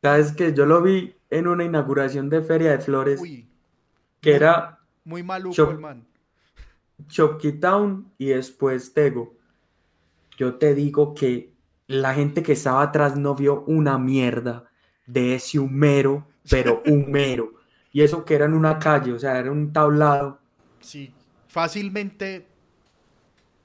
[0.00, 3.48] Sabes que yo lo vi en una inauguración de Feria de Flores uy,
[4.20, 6.06] que era muy maluco Yo- el man.
[7.60, 9.34] Town y después Tego.
[10.38, 11.54] Yo te digo que
[11.88, 14.70] la gente que estaba atrás no vio una mierda
[15.06, 17.54] de ese humero, pero humero.
[17.92, 20.40] Y eso que era en una calle, o sea, era un tablado.
[20.80, 21.14] Sí,
[21.46, 22.46] fácilmente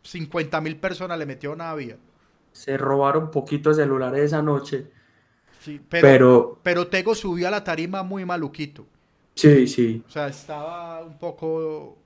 [0.03, 1.97] 50 mil personas le metió una vía.
[2.53, 4.89] Se robaron poquitos celulares esa noche.
[5.59, 8.87] Sí, pero, Pero, pero Tego subió a la tarima muy maluquito.
[9.35, 10.03] sí, sí.
[10.07, 11.97] O sea, estaba un poco.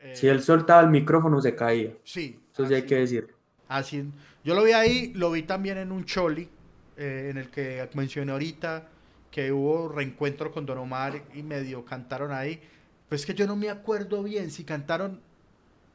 [0.00, 1.90] eh, Si él soltaba el micrófono se caía.
[2.04, 2.40] Sí.
[2.52, 3.33] Eso sí hay que decir.
[3.78, 4.04] Así.
[4.44, 6.48] Yo lo vi ahí, lo vi también en un Choli,
[6.96, 8.88] eh, en el que mencioné ahorita
[9.30, 12.60] que hubo reencuentro con Don Omar y medio cantaron ahí.
[13.08, 15.20] Pues es que yo no me acuerdo bien si cantaron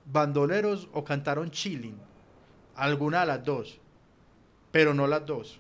[0.06, 1.98] bandoleros o cantaron chilling.
[2.76, 3.80] Alguna de las dos.
[4.72, 5.60] Pero no las dos.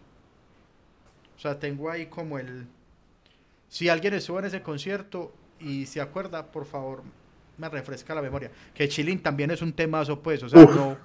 [1.37, 2.67] O sea, tengo ahí como el...
[3.69, 7.03] Si alguien estuvo en ese concierto y se acuerda, por favor,
[7.57, 8.51] me refresca la memoria.
[8.73, 10.43] Que chilling también es un temazo, pues.
[10.43, 10.75] O sea, Uf.
[10.75, 10.97] no,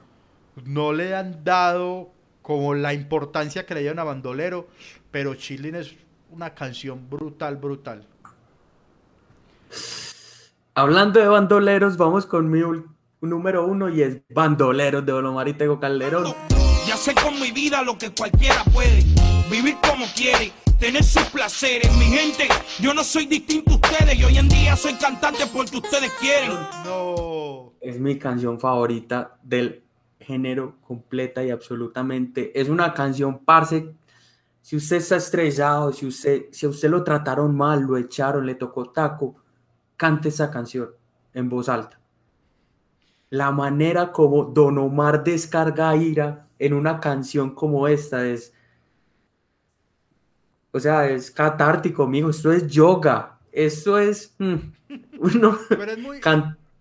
[0.65, 2.11] no le han dado
[2.43, 4.69] como la importancia que le dieron a Bandolero,
[5.11, 5.95] pero chilling es
[6.31, 8.07] una canción brutal, brutal.
[10.75, 12.61] Hablando de bandoleros, vamos con mi
[13.21, 16.35] número uno y es Bandoleros de Don Omar y Tego Calderón.
[16.87, 19.05] Ya sé con mi vida lo que cualquiera puede.
[19.51, 21.91] Vivir como quiere, tener sus placeres.
[21.97, 22.49] Mi gente,
[22.81, 24.19] yo no soy distinto a ustedes.
[24.19, 26.51] Y hoy en día soy cantante porque ustedes quieren.
[26.85, 27.73] No.
[27.81, 29.84] Es mi canción favorita del
[30.25, 32.59] género completa y absolutamente.
[32.59, 33.95] Es una canción, parce.
[34.61, 38.55] Si usted está estresado, si, usted, si a usted lo trataron mal, lo echaron, le
[38.55, 39.37] tocó taco,
[39.97, 40.91] cante esa canción
[41.35, 42.01] en voz alta.
[43.29, 48.55] La manera como Don Omar descarga ira en una canción como esta es.
[50.71, 52.31] O sea, es catártico, mijo.
[52.31, 53.39] Esto es yoga.
[53.53, 54.35] Esto es.
[54.39, 54.55] mm,
[55.19, 56.21] uno Pero es muy,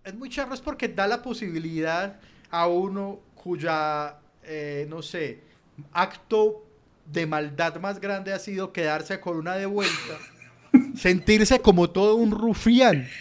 [0.04, 2.18] es muy charro, es porque da la posibilidad
[2.50, 5.44] a uno cuya, eh, no sé,
[5.92, 6.64] acto
[7.06, 10.26] de maldad más grande ha sido quedarse con una de vuelta,
[10.94, 13.16] sentirse como todo un rufián.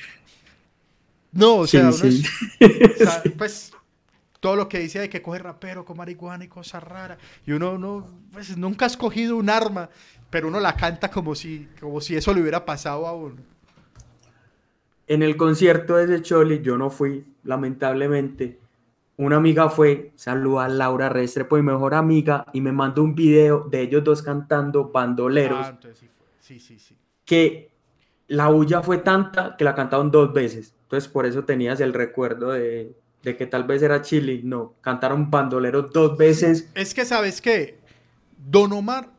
[1.32, 2.08] No, o Sí, sea, uno sí.
[2.08, 2.28] es-
[2.94, 3.74] o sea, pues
[4.40, 7.78] todo lo que dice de que coge rapero con marihuana y cosas raras, y uno
[7.80, 9.90] no, pues nunca ha escogido un arma,
[10.30, 13.44] pero uno la canta como si, como si eso le hubiera pasado a uno.
[15.08, 18.60] En el concierto de ese Choli, yo no fui, lamentablemente.
[19.18, 23.68] Una amiga fue, saluda a Laura Restrepo, mi mejor amiga, y me mandó un video
[23.70, 26.28] de ellos dos cantando bandoleros, Ah, entonces sí fue.
[26.40, 26.98] Sí, sí, sí.
[27.26, 27.70] que
[28.28, 30.74] la bulla fue tanta que la cantaron dos veces.
[30.84, 34.42] Entonces, por eso tenías el recuerdo de, de que tal vez era Chili.
[34.44, 36.70] No, cantaron bandoleros dos veces.
[36.74, 37.78] Es que, ¿sabes qué?
[38.38, 39.10] Don Omar,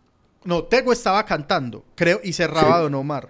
[0.45, 2.83] no, Tego estaba cantando, creo, y cerraba Sí.
[2.83, 3.29] Don Omar.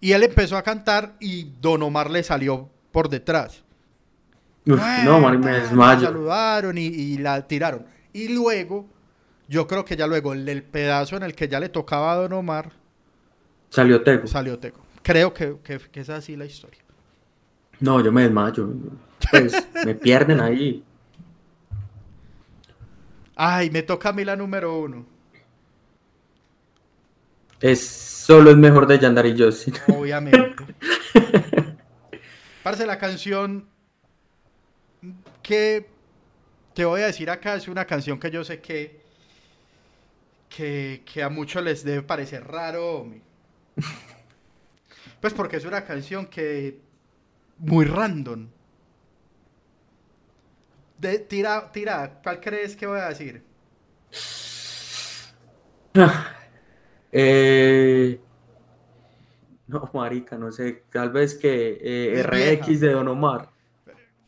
[0.00, 3.62] Y él empezó a cantar y Don Omar le salió por detrás.
[4.66, 6.06] Uf, no, Mari, me desmayo.
[6.06, 7.84] saludaron y, y la tiraron.
[8.12, 8.86] Y luego,
[9.48, 12.16] yo creo que ya luego, el, el pedazo en el que ya le tocaba a
[12.16, 12.70] Don Omar,
[13.70, 14.26] Salió Tego.
[14.26, 14.78] salió Tego.
[15.02, 16.80] Creo que, que- que es así la historia.
[17.80, 18.68] No, yo me desmayo.
[19.30, 19.52] Pues
[19.84, 20.82] me pierden ahí.
[23.36, 25.04] Ay, me toca a mí la número uno.
[27.60, 29.72] Es solo es mejor de Yandar y Josie.
[29.88, 30.54] Obviamente.
[32.62, 33.66] Parce, la canción
[35.42, 35.86] que
[36.74, 39.00] te voy a decir acá es una canción que yo sé que,
[40.48, 43.20] que, que a muchos les debe parecer raro, hombre.
[45.20, 46.80] Pues porque es una canción que
[47.58, 48.46] muy random.
[50.98, 53.42] De, tira, tira, ¿cuál crees que voy a decir?
[57.16, 58.18] Eh,
[59.68, 60.82] no, marica, no sé.
[60.90, 62.86] Tal vez que eh, RX vieja.
[62.86, 63.53] de Don Omar.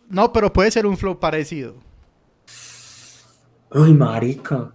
[0.09, 1.75] No, pero puede ser un flow parecido.
[3.71, 4.73] Uy, marica.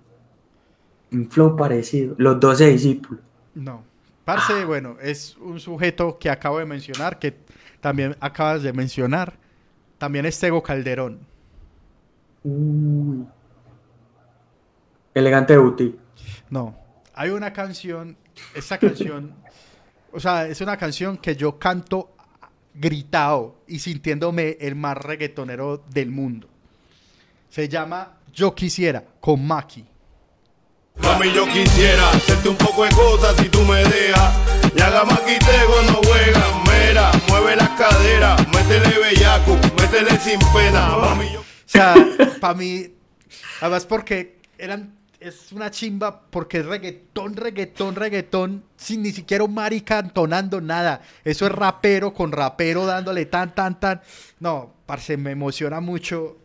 [1.12, 2.16] Un flow parecido.
[2.18, 3.24] Los 12 discípulos.
[3.54, 3.84] No.
[4.26, 7.36] Parce, bueno, es un sujeto que acabo de mencionar, que
[7.80, 9.34] también acabas de mencionar.
[9.98, 11.20] También es Tego Calderón.
[12.44, 13.26] Uy.
[15.14, 16.00] Elegante Boutique.
[16.50, 16.76] No.
[17.14, 18.16] Hay una canción,
[18.56, 19.34] esta canción,
[20.14, 22.11] o sea, es una canción que yo canto
[22.74, 26.48] gritado y sintiéndome el más reggaetonero del mundo.
[27.50, 29.86] Se llama Yo Quisiera con Maki.
[31.02, 34.36] Mami, yo quisiera hacerte un poco de cosas si tú me dejas.
[34.76, 37.12] Y haga maquitego, no juega, mera.
[37.28, 40.98] Mueve las caderas, métele bellaco, métele sin pena.
[40.98, 41.40] Mami, yo...
[41.40, 41.96] O sea,
[42.40, 42.88] para mí,
[43.62, 49.54] además porque eran, es una chimba porque es reggaetón, reggaetón, reggaetón, sin ni siquiera un
[49.54, 51.02] marica entonando nada.
[51.24, 54.02] Eso es rapero con rapero dándole tan, tan, tan.
[54.40, 56.38] No, parce, me emociona mucho.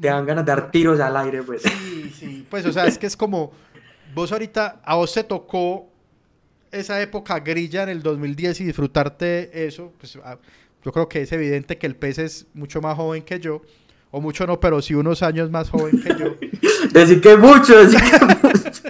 [0.00, 1.62] Te dan ganas de dar tiros al aire, pues.
[1.62, 3.52] Sí, sí, pues, o sea, es que es como,
[4.14, 5.88] vos ahorita, a vos te tocó
[6.70, 10.38] esa época grilla en el 2010 y disfrutarte eso, pues a-
[10.84, 13.60] yo creo que es evidente que el pez es mucho más joven que yo,
[14.12, 16.36] o mucho no, pero sí unos años más joven que yo.
[16.92, 18.82] Decir que mucho, decir que mucho.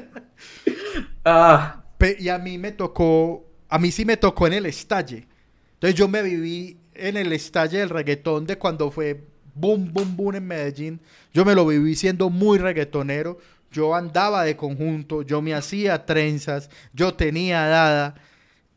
[1.24, 1.84] Ah,
[2.18, 5.26] y a mí me tocó, a mí sí me tocó en el estalle.
[5.74, 9.24] Entonces yo me viví en el estalle del reggaetón de cuando fue
[9.54, 11.00] boom, boom, boom en Medellín.
[11.32, 13.38] Yo me lo viví siendo muy reggaetonero.
[13.70, 18.14] Yo andaba de conjunto, yo me hacía trenzas, yo tenía dada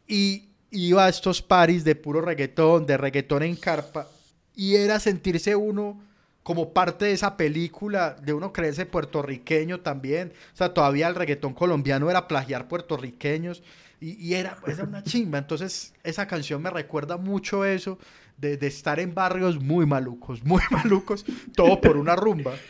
[0.08, 4.08] y iba a estos paris de puro reggaetón, de reggaetón en carpa
[4.56, 6.00] y era sentirse uno
[6.46, 10.34] como parte de esa película, de uno creerse puertorriqueño también.
[10.54, 13.64] O sea, todavía el reggaetón colombiano era plagiar puertorriqueños
[14.00, 15.40] y, y era, era una chimba.
[15.40, 18.00] Entonces, esa canción me recuerda mucho eso
[18.38, 21.26] de, de estar en barrios muy malucos, muy malucos,
[21.56, 22.62] todo por una rumba.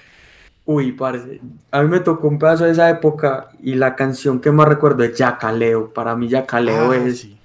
[0.65, 1.41] uy, parce.
[1.71, 5.03] A mí me tocó un pedazo de esa época y la canción que más recuerdo
[5.03, 5.93] es Yacaleo.
[5.93, 7.19] Para mí Yacaleo Ah, es...
[7.19, 7.41] sí.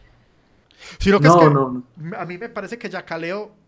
[0.99, 1.85] Sino que es No, no,
[2.19, 3.60] a mí me parece que Yacaleo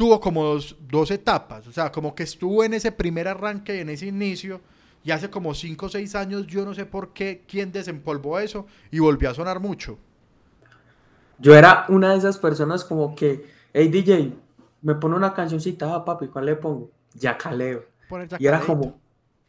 [0.00, 1.66] tuvo como dos, dos etapas.
[1.66, 4.62] O sea, como que estuvo en ese primer arranque y en ese inicio.
[5.04, 8.66] Y hace como 5 o 6 años, yo no sé por qué, quién desempolvó eso
[8.90, 9.98] y volvió a sonar mucho.
[11.38, 13.44] Yo era una de esas personas como que,
[13.74, 14.32] hey DJ,
[14.80, 16.90] me pone una cancioncita, ah, papi, ¿cuál le pongo?
[17.12, 17.84] Yacaleo.
[18.38, 18.98] Y era como,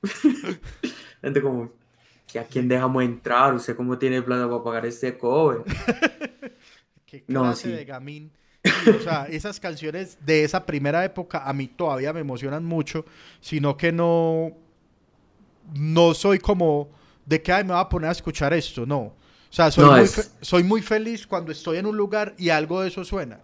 [1.22, 1.72] gente como,
[2.28, 3.54] ¿que ¿a quién dejamos entrar?
[3.54, 5.64] ¿Usted cómo tiene plata para pagar este cover?
[7.06, 7.70] Qué No, sí.
[7.72, 8.34] de gamín.
[8.64, 13.06] O sea, esas canciones de esa primera época a mí todavía me emocionan mucho,
[13.40, 14.52] sino que no,
[15.74, 16.90] no soy como
[17.26, 19.00] de que "Ay, me voy a poner a escuchar esto, no.
[19.00, 19.14] O
[19.54, 22.50] sea, soy, No, muy, es- fe- soy muy feliz cuando estoy en un lugar y
[22.50, 23.40] algo de eso suena.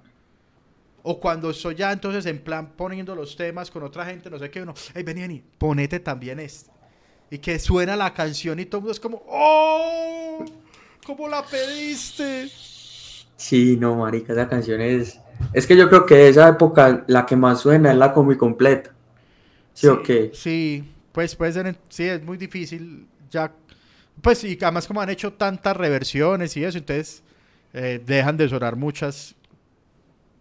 [1.03, 4.49] O cuando estoy ya entonces en plan poniendo los temas con otra gente, no sé
[4.49, 6.69] qué, uno, hey, vení, vení, ponete también este.
[7.31, 10.45] Y que suena la canción y todo el mundo es como, ¡oh!
[11.05, 12.49] ¿Cómo la pediste?
[13.37, 15.19] Sí, no, marica, esa canción es...
[15.53, 18.35] Es que yo creo que de esa época la que más suena es la combi
[18.35, 18.91] completa.
[19.73, 20.31] ¿Sí, o qué?
[20.33, 23.53] Sí, pues puede ser, sí, es muy difícil ya,
[24.21, 27.21] pues y además como han hecho tantas reversiones y eso, entonces
[27.73, 29.35] eh, dejan de sonar muchas.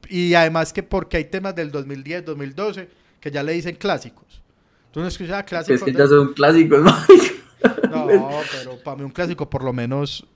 [0.08, 2.88] Y además que porque hay temas del 2010, 2012
[3.20, 4.42] que ya le dicen clásicos.
[4.90, 5.80] Tú no escuchas clásicos.
[5.80, 7.88] Es que ya son clásicos, marica.
[7.90, 10.26] No, pero para mí un clásico por lo menos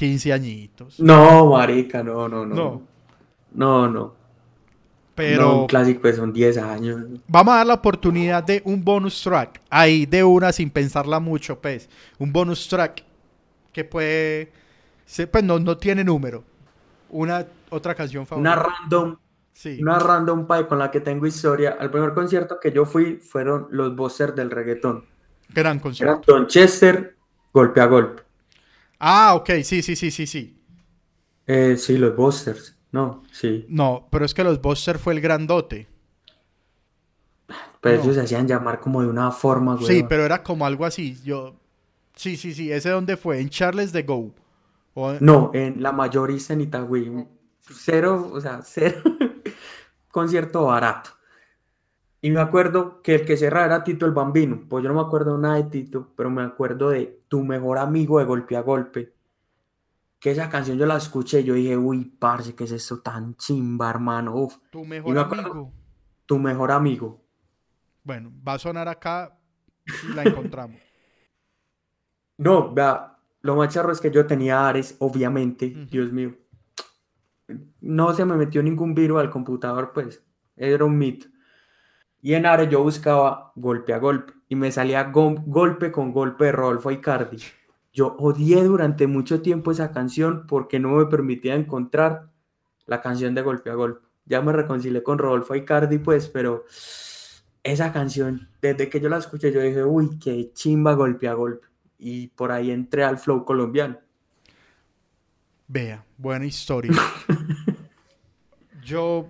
[0.00, 0.98] 15 añitos.
[0.98, 2.54] No, marica, no, no, no.
[2.54, 2.82] No.
[3.52, 4.14] No, no.
[5.14, 7.02] Pero No, un clásico son 10 años.
[7.28, 9.60] Vamos a dar la oportunidad de un bonus track.
[9.68, 11.90] Ahí de una sin pensarla mucho, pues.
[12.18, 13.04] Un bonus track
[13.72, 14.50] que puede.
[15.30, 16.42] Pues no, no tiene número.
[17.10, 18.78] Una otra canción Una favorita.
[18.80, 19.16] random,
[19.52, 19.78] Sí.
[19.82, 21.76] una random pie con la que tengo historia.
[21.78, 25.04] Al primer concierto que yo fui fueron los Busters del reggaetón.
[25.50, 26.32] Gran Era concierto.
[26.32, 27.16] Don Chester,
[27.52, 28.22] golpe a golpe.
[29.00, 29.50] Ah, ok.
[29.64, 30.56] Sí, sí, sí, sí, sí.
[31.46, 32.76] Eh, sí, los Busters.
[32.92, 33.66] No, sí.
[33.68, 35.86] No, pero es que los Buster fue el grandote.
[37.80, 38.02] Pero No.
[38.02, 39.86] ellos se hacían llamar como de una forma, güey.
[39.86, 41.18] Sí, pero era como algo así.
[41.24, 41.54] Yo.
[42.14, 42.70] Sí, sí, sí.
[42.70, 43.40] ¿Ese dónde fue?
[43.40, 44.32] En Charles de Go.
[44.94, 47.26] O- No, en la mayorista en Itagüí.
[47.72, 49.00] Cero, o sea, cero.
[50.10, 51.10] Concierto barato.
[52.22, 54.64] Y me acuerdo que el que cerraba era Tito el Bambino.
[54.68, 58.18] Pues yo no me acuerdo nada de Tito, pero me acuerdo de Tu mejor amigo
[58.18, 59.14] de golpe a golpe.
[60.18, 63.36] Que esa canción yo la escuché y yo dije, uy, parce, ¿qué es esto tan
[63.36, 64.34] chimba, hermano?
[64.36, 65.72] Uf, Tu mejor me acuerdo- amigo.
[66.26, 67.22] tu mejor amigo.
[68.04, 69.38] Bueno, va a sonar acá
[69.86, 70.78] si la encontramos.
[72.38, 75.68] No, vea, lo más charro es que yo tenía Ares, obviamente.
[75.90, 76.34] Dios mío.
[77.80, 80.22] No se me metió ningún virus al computador, pues,
[80.56, 81.26] era un mito.
[82.22, 86.46] Y en Ares yo buscaba golpe a golpe y me salía go- golpe con golpe
[86.46, 87.38] de Rodolfo Icardi.
[87.92, 92.28] Yo odié durante mucho tiempo esa canción porque no me permitía encontrar
[92.86, 94.06] la canción de golpe a golpe.
[94.26, 96.64] Ya me reconcilié con Rodolfo Icardi, pues, pero
[97.62, 101.66] esa canción, desde que yo la escuché, yo dije, uy, qué chimba golpe a golpe.
[101.98, 103.98] Y por ahí entré al flow colombiano.
[105.68, 106.92] Vea, buena historia.
[108.84, 109.28] Yo,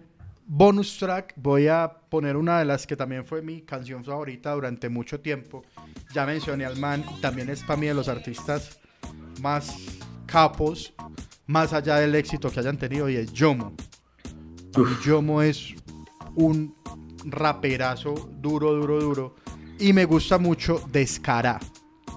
[0.53, 4.89] bonus track, voy a poner una de las que también fue mi canción favorita durante
[4.89, 5.63] mucho tiempo.
[6.13, 8.81] Ya mencioné al man, también es para mí de los artistas
[9.41, 9.77] más
[10.27, 10.93] capos,
[11.47, 13.75] más allá del éxito que hayan tenido, y es Yomo.
[15.05, 15.73] Yomo es
[16.35, 16.75] un
[17.25, 19.35] raperazo duro, duro, duro.
[19.79, 21.61] Y me gusta mucho Descará.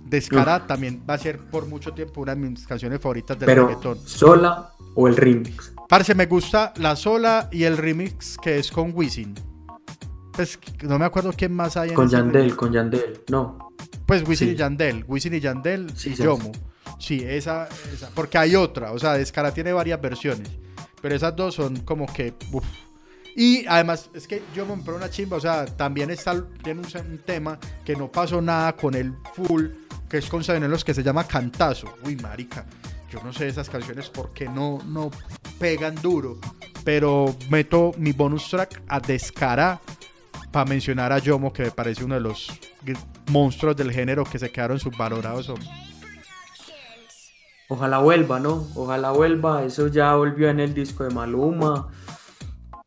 [0.05, 3.67] Descará también va a ser por mucho tiempo una de mis canciones favoritas del Pero,
[3.67, 3.99] reggaetón.
[4.07, 5.72] ¿sola o el remix?
[5.89, 9.35] Parce, me gusta la sola y el remix que es con Wisin.
[10.31, 12.55] Pues no me acuerdo quién más hay en Con Yandel, remix.
[12.55, 13.21] con Yandel.
[13.29, 13.69] No.
[14.05, 14.53] Pues Wisin Sí.
[14.53, 15.05] y Yandel.
[15.07, 16.51] Wisin y Yandel Sí, y Yomo.
[16.99, 18.09] Sí, esa, esa.
[18.15, 18.91] Porque hay otra.
[18.93, 20.49] O sea, Descara tiene varias versiones.
[21.01, 22.33] Pero esas dos son como que.
[22.51, 22.63] uf.
[23.35, 25.37] Y además, es que Yomo me pone una chimba.
[25.37, 29.65] O sea, también está, tiene un, un tema que no pasó nada con el full.
[30.09, 31.95] Que es con los que se llama Cantazo.
[32.05, 32.65] Uy, marica.
[33.13, 35.11] Yo no sé esas canciones porque no, no
[35.59, 36.39] pegan duro.
[36.83, 39.79] Pero meto mi bonus track a Descara
[40.51, 42.59] para mencionar a Yomo, que me parece uno de los
[43.29, 45.47] monstruos del género que se quedaron subvalorados.
[45.49, 45.67] hombre.
[47.69, 48.67] Ojalá vuelva, ¿no?
[48.73, 49.63] Ojalá vuelva.
[49.63, 51.89] Eso ya volvió en el disco de Maluma.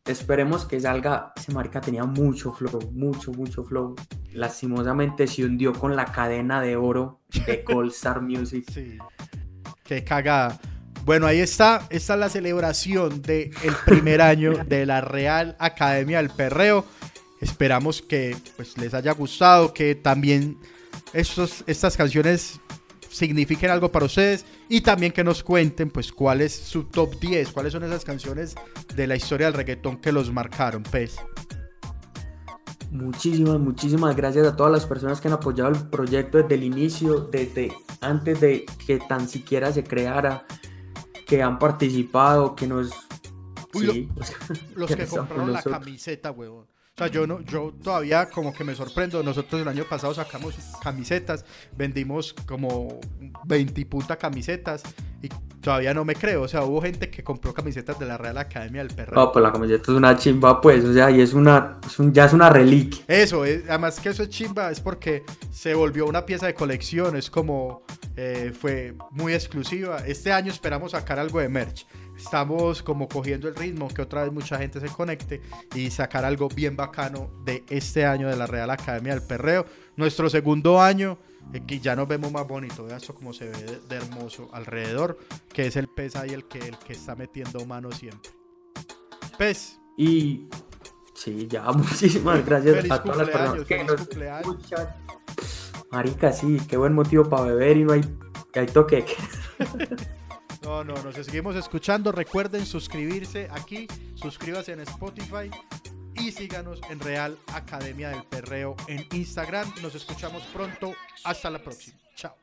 [0.03, 1.31] Esperemos que salga.
[1.37, 3.95] Ese marica tenía mucho flow, mucho, mucho flow.
[4.33, 8.65] Lastimosamente se hundió con la cadena de oro de Gold Star Music.
[8.69, 8.97] Sí.
[9.87, 10.59] Qué cagada.
[11.05, 11.87] Bueno, ahí está.
[11.89, 13.51] Esta es la celebración del
[13.85, 16.85] primer año de la Real Academia del Perreo.
[17.39, 20.57] Esperamos que pues, les haya gustado, que también
[21.13, 22.59] estos, estas canciones
[23.09, 27.51] signifiquen algo para ustedes y también que nos cuenten pues cuál es su top 10,
[27.51, 28.55] cuáles son esas canciones
[28.93, 31.15] de la historia del reggaetón que los marcaron, pues.
[32.97, 37.19] Muchísimas, muchísimas gracias a todas las personas que han apoyado el proyecto desde el inicio,
[37.21, 40.45] desde antes de que tan siquiera se creara,
[41.27, 42.91] que han participado, que nos...
[43.73, 45.79] Uy, sí, lo- los que compraron la nosotros.
[45.79, 46.65] camiseta, huevón.
[46.99, 49.21] O sea, yo no, yo todavía como que me sorprendo.
[49.21, 51.45] Nosotros el año pasado sacamos camisetas,
[51.77, 52.99] vendimos como
[53.45, 54.81] 20 y punta camisetas
[55.21, 55.29] y
[55.61, 56.41] todavía no me creo.
[56.41, 59.19] O sea, hubo gente que compró camisetas de la Real Academia del Perreo.
[59.19, 62.11] Ah, pues la camiseta es una chimba, pues, o sea, y es una, es un-
[62.11, 63.03] ya es una reliquia.
[63.07, 65.21] Eso, es- además que eso es chimba, es porque
[65.51, 67.83] se volvió una pieza de colección, es como
[68.19, 69.97] eh, fue muy exclusiva.
[70.07, 71.85] Este año esperamos sacar algo de merch.
[72.17, 75.41] Estamos como cogiendo el ritmo, que otra vez mucha gente se conecte
[75.75, 79.65] y sacar algo bien bacano de este año de la Real Academia del Perreo.
[79.95, 81.19] Nuestro segundo año,
[81.53, 84.49] eh, que ya nos vemos más bonito, vean esto como se ve de, de hermoso
[84.51, 85.19] alrededor,
[85.53, 88.31] que es el pez ahí el que, el que está metiendo mano siempre.
[89.37, 90.47] Pez, Y
[91.13, 94.87] sí, ya, muchísimas gracias Feliz a todas las personas que nos escuchan.
[95.91, 98.01] Marica, sí, qué buen motivo para beber y no hay,
[98.51, 99.05] que hay toque.
[100.67, 102.11] No, no, nos seguimos escuchando.
[102.11, 105.49] Recuerden suscribirse aquí, suscríbase en Spotify
[106.15, 109.73] y síganos en Real Academia del Perreo en Instagram.
[109.81, 110.93] Nos escuchamos pronto.
[111.23, 111.97] Hasta la próxima.
[112.17, 112.35] Chao.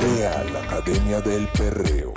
[0.00, 2.14] Real Academia del Perreo.